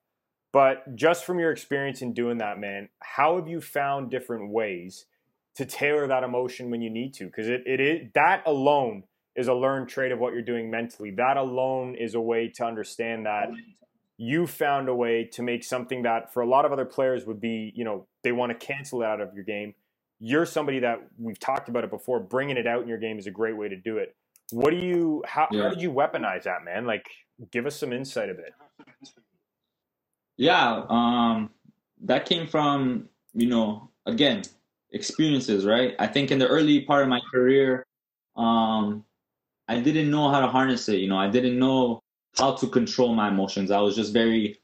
[0.53, 5.07] But just from your experience in doing that, man, how have you found different ways
[5.57, 7.25] to tailor that emotion when you need to?
[7.25, 11.11] Because it, it is that alone is a learned trait of what you're doing mentally.
[11.11, 13.49] That alone is a way to understand that
[14.23, 17.41] you found a way to make something that for a lot of other players would
[17.41, 19.75] be, you know, they want to cancel it out of your game.
[20.21, 22.21] You're somebody that we've talked about it before.
[22.21, 24.15] Bringing it out in your game is a great way to do it.
[24.53, 25.25] What do you?
[25.27, 25.65] How, yeah.
[25.65, 26.87] how did you weaponize that, man?
[26.87, 27.05] Like,
[27.51, 28.55] give us some insight of it.
[30.37, 31.51] Yeah, um,
[32.05, 34.43] that came from you know again
[34.93, 35.97] experiences, right?
[35.99, 37.85] I think in the early part of my career,
[38.37, 39.05] um,
[39.67, 40.99] I didn't know how to harness it.
[40.99, 42.02] You know, I didn't know
[42.39, 43.71] how to control my emotions.
[43.71, 44.59] I was just very.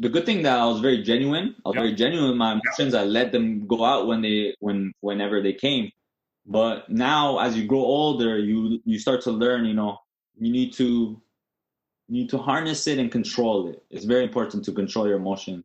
[0.00, 1.56] The good thing that I was very genuine.
[1.64, 1.82] I was yep.
[1.82, 2.94] very genuine with my emotions.
[2.94, 5.90] I let them go out when they when whenever they came.
[6.46, 9.64] But now, as you grow older, you you start to learn.
[9.64, 9.98] You know,
[10.38, 11.20] you need to
[12.08, 13.82] you need to harness it and control it.
[13.90, 15.64] It's very important to control your emotion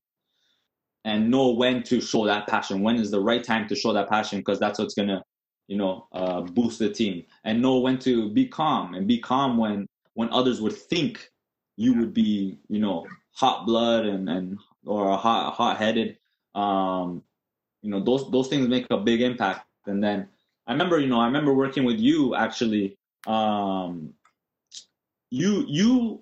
[1.05, 2.81] and know when to show that passion.
[2.81, 4.39] When is the right time to show that passion?
[4.39, 5.23] Because that's what's gonna,
[5.67, 7.23] you know, uh, boost the team.
[7.43, 11.31] And know when to be calm and be calm when when others would think
[11.75, 16.17] you would be, you know, hot blood and and or hot hot headed.
[16.55, 17.23] Um,
[17.81, 19.67] you know, those those things make a big impact.
[19.85, 20.27] And then
[20.67, 22.97] I remember, you know, I remember working with you actually.
[23.27, 24.13] Um,
[25.29, 26.21] you you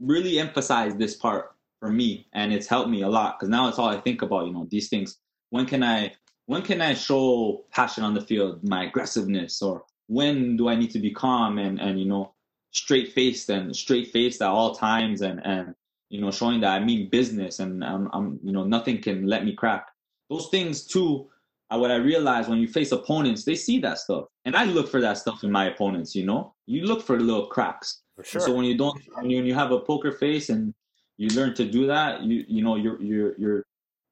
[0.00, 3.78] really emphasized this part for me, and it's helped me a lot because now it's
[3.78, 4.46] all I think about.
[4.46, 5.18] You know, these things.
[5.50, 6.12] When can I
[6.46, 10.90] when can I show passion on the field, my aggressiveness, or when do I need
[10.90, 12.34] to be calm and and you know
[12.78, 15.74] straight faced and straight faced at all times, and and
[16.08, 19.44] you know showing that I mean business and I'm, I'm you know nothing can let
[19.44, 19.86] me crack.
[20.30, 21.28] Those things too
[21.70, 24.88] are what I realized when you face opponents, they see that stuff, and I look
[24.88, 26.14] for that stuff in my opponents.
[26.14, 28.02] You know, you look for little cracks.
[28.16, 28.40] For sure.
[28.40, 30.74] So when you don't, when you, when you have a poker face and
[31.18, 33.66] you learn to do that, you you know your your your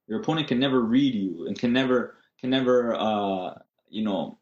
[0.08, 3.54] your opponent can never read you and can never can never uh
[3.88, 4.38] you know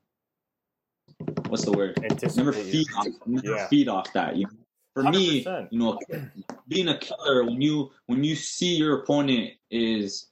[1.48, 1.96] what's the word
[2.36, 3.66] never feed off never yeah.
[3.68, 4.52] feed off that you know?
[4.94, 5.12] for 100%.
[5.12, 5.98] me you know
[6.68, 10.28] being a killer when you when you see your opponent is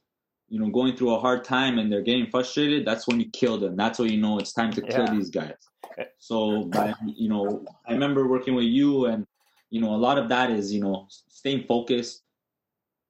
[0.49, 3.59] you know going through a hard time and they're getting frustrated that's when you kill
[3.59, 5.15] them that's when you know it's time to kill yeah.
[5.15, 5.55] these guys
[5.99, 6.05] eh.
[6.19, 9.27] so by you know i remember working with you and
[9.71, 12.23] you know a lot of that is you know staying focused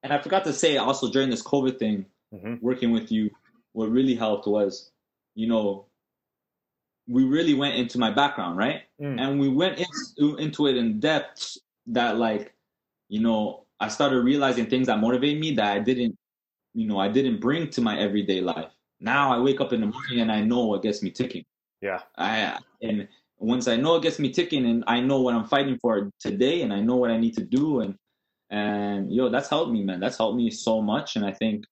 [0.03, 2.55] and i forgot to say also during this covid thing mm-hmm.
[2.61, 3.28] working with you
[3.72, 4.91] what really helped was
[5.35, 5.87] you know
[7.09, 9.21] we really went into my background right mm.
[9.21, 12.55] and we went into, into it in depth that like
[13.09, 16.17] you know i started realizing things that motivate me that i didn't
[16.75, 18.73] you know I didn't bring to my everyday life.
[19.01, 21.45] Now I wake up in the morning and I know what gets me ticking.
[21.81, 22.01] Yeah.
[22.17, 25.79] I and once I know it gets me ticking and I know what I'm fighting
[25.81, 27.95] for today and I know what I need to do and
[28.51, 30.01] and yo that's helped me man.
[30.01, 31.65] That's helped me so much and I think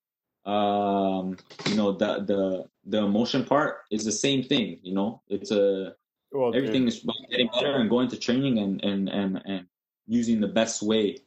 [0.47, 1.36] um
[1.66, 5.22] you know the the the emotion part is the same thing, you know.
[5.28, 5.95] It's a
[6.32, 9.66] well, everything is about getting better and going to training and and and and
[10.07, 11.18] using the best way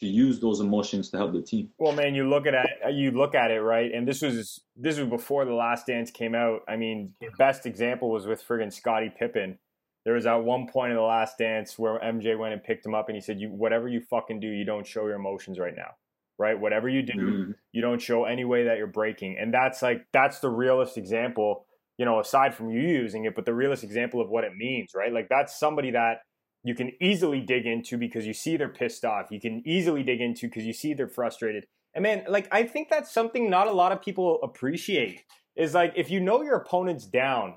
[0.00, 1.70] to use those emotions to help the team.
[1.78, 4.98] Well, man, you look at it, you look at it right, and this was this
[4.98, 6.62] was before the Last Dance came out.
[6.68, 9.58] I mean, the best example was with friggin' Scottie Pippen.
[10.04, 12.94] There was at one point in the Last Dance where MJ went and picked him
[12.94, 15.76] up, and he said, "You whatever you fucking do, you don't show your emotions right
[15.76, 15.94] now."
[16.40, 17.50] Right, whatever you do, mm-hmm.
[17.72, 21.66] you don't show any way that you're breaking, and that's like that's the realist example,
[21.98, 24.92] you know, aside from you using it, but the realist example of what it means,
[24.94, 25.12] right?
[25.12, 26.22] Like that's somebody that
[26.64, 29.26] you can easily dig into because you see they're pissed off.
[29.30, 31.66] You can easily dig into because you see they're frustrated.
[31.94, 35.24] And man, like I think that's something not a lot of people appreciate.
[35.56, 37.56] Is like if you know your opponent's down,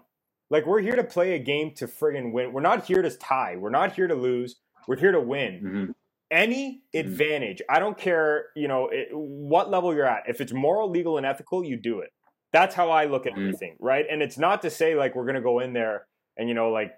[0.49, 2.51] like we're here to play a game to friggin' win.
[2.51, 3.55] We're not here to tie.
[3.57, 4.57] We're not here to lose.
[4.89, 5.53] We're here to win.
[5.53, 5.91] Mm-hmm.
[6.33, 6.99] Any hmm.
[6.99, 7.61] advantage.
[7.69, 10.23] I don't care, you know, it, what level you're at.
[10.27, 12.09] If it's moral, legal, and ethical, you do it.
[12.51, 13.41] That's how I look at hmm.
[13.41, 14.05] everything, right?
[14.09, 16.91] And it's not to say like we're gonna go in there and you know like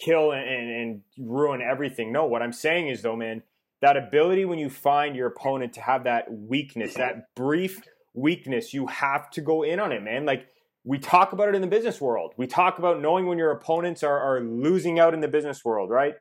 [0.00, 2.12] kill and, and, and ruin everything.
[2.12, 3.42] No, what I'm saying is though, man,
[3.82, 7.82] that ability when you find your opponent to have that weakness, that brief
[8.14, 10.24] weakness, you have to go in on it, man.
[10.24, 10.46] Like
[10.84, 12.34] we talk about it in the business world.
[12.36, 15.90] We talk about knowing when your opponents are, are losing out in the business world,
[15.90, 16.14] right?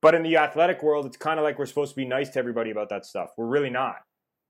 [0.00, 2.38] But in the athletic world, it's kind of like we're supposed to be nice to
[2.38, 3.30] everybody about that stuff.
[3.36, 3.96] We're really not.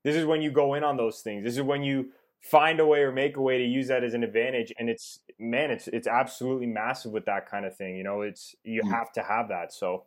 [0.04, 1.44] This is when you go in on those things.
[1.44, 4.14] This is when you find a way or make a way to use that as
[4.14, 4.72] an advantage.
[4.78, 7.96] And it's man, it's it's absolutely massive with that kind of thing.
[7.96, 8.90] You know, it's you Mm.
[8.90, 9.72] have to have that.
[9.72, 10.04] So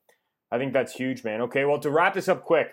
[0.52, 1.42] I think that's huge, man.
[1.42, 2.72] Okay, well to wrap this up quick,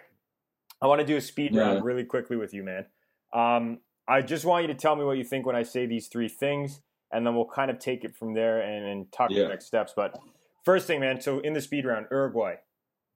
[0.80, 1.62] I want to do a speed Yeah.
[1.62, 2.86] round really quickly with you, man.
[3.32, 6.08] Um, I just want you to tell me what you think when I say these
[6.08, 6.80] three things,
[7.12, 9.42] and then we'll kind of take it from there and, and talk Yeah.
[9.44, 9.92] the next steps.
[9.94, 10.18] But
[10.64, 11.20] first thing, man.
[11.20, 12.56] So in the speed round, Uruguay.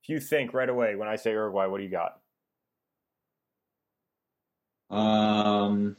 [0.02, 2.18] If you think right away when I say Uruguay, what do you got?
[4.90, 5.96] Um,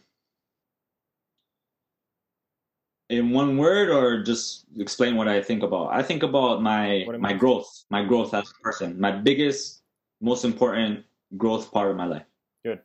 [3.10, 5.94] in one word, or just explain what I think about.
[5.94, 9.84] I think about my my growth, my growth as a person, my biggest,
[10.22, 11.06] most important
[11.38, 12.26] growth part of my life.
[12.64, 12.82] Good.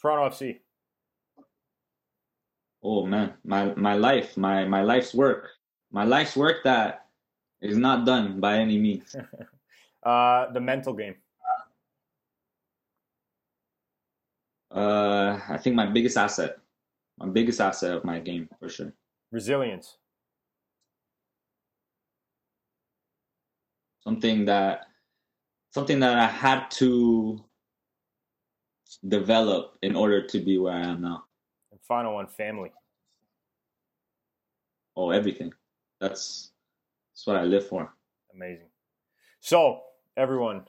[0.00, 0.58] Toronto FC.
[2.82, 5.50] Oh man, my my life, my my life's work,
[5.92, 7.01] my life's work that
[7.62, 9.16] is not done by any means.
[10.04, 11.14] Uh, the mental game.
[14.68, 16.58] Uh, I think my biggest asset,
[17.18, 18.92] my biggest asset of my game for sure.
[19.30, 19.98] Resilience.
[24.02, 24.86] Something that,
[25.70, 27.44] something that I had to
[29.06, 31.24] develop in order to be where I am now.
[31.70, 32.72] And final one, family.
[34.96, 35.52] Oh, everything.
[36.00, 36.51] That's
[37.22, 37.94] that's what I live for.
[38.34, 38.66] Amazing.
[39.40, 39.82] So,
[40.16, 40.64] everyone,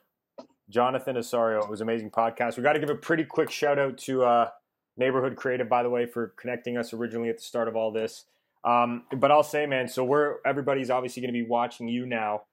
[0.69, 2.57] Jonathan Osorio, it was an amazing podcast.
[2.57, 4.49] We got to give a pretty quick shout out to uh,
[4.95, 8.25] Neighborhood Creative, by the way, for connecting us originally at the start of all this.
[8.63, 12.43] Um, but I'll say, man, so we're everybody's obviously going to be watching you now.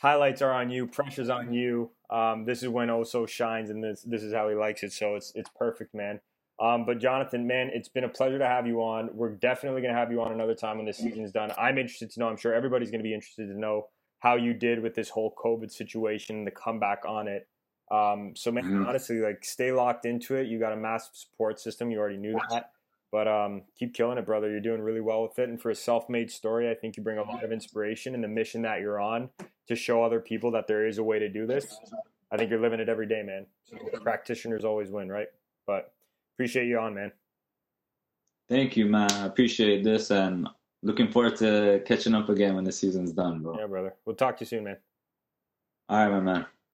[0.00, 1.90] Highlights are on you, pressure's on you.
[2.08, 4.92] Um, this is when Oso shines, and this this is how he likes it.
[4.92, 6.20] So it's it's perfect, man.
[6.60, 9.08] Um, but Jonathan, man, it's been a pleasure to have you on.
[9.14, 11.52] We're definitely going to have you on another time when this season's done.
[11.56, 12.28] I'm interested to know.
[12.28, 13.88] I'm sure everybody's going to be interested to know
[14.18, 17.48] how you did with this whole COVID situation, the comeback on it.
[17.90, 18.86] Um, so, man, Mhm.
[18.86, 20.46] honestly, like, stay locked into it.
[20.48, 21.90] You got a massive support system.
[21.90, 22.72] You already knew that,
[23.10, 24.50] but um, keep killing it, brother.
[24.50, 25.48] You're doing really well with it.
[25.48, 28.28] And for a self-made story, I think you bring a lot of inspiration in the
[28.28, 29.30] mission that you're on
[29.66, 31.80] to show other people that there is a way to do this.
[32.30, 33.46] I think you're living it every day, man.
[33.64, 35.28] So practitioners always win, right?
[35.66, 35.92] But
[36.40, 37.12] appreciate you on, man.
[38.48, 39.12] Thank you, man.
[39.12, 40.48] I appreciate this and
[40.82, 43.58] looking forward to catching up again when the season's done, bro.
[43.58, 43.94] Yeah, brother.
[44.06, 44.78] We'll talk to you soon, man.
[45.90, 46.46] All right, my man.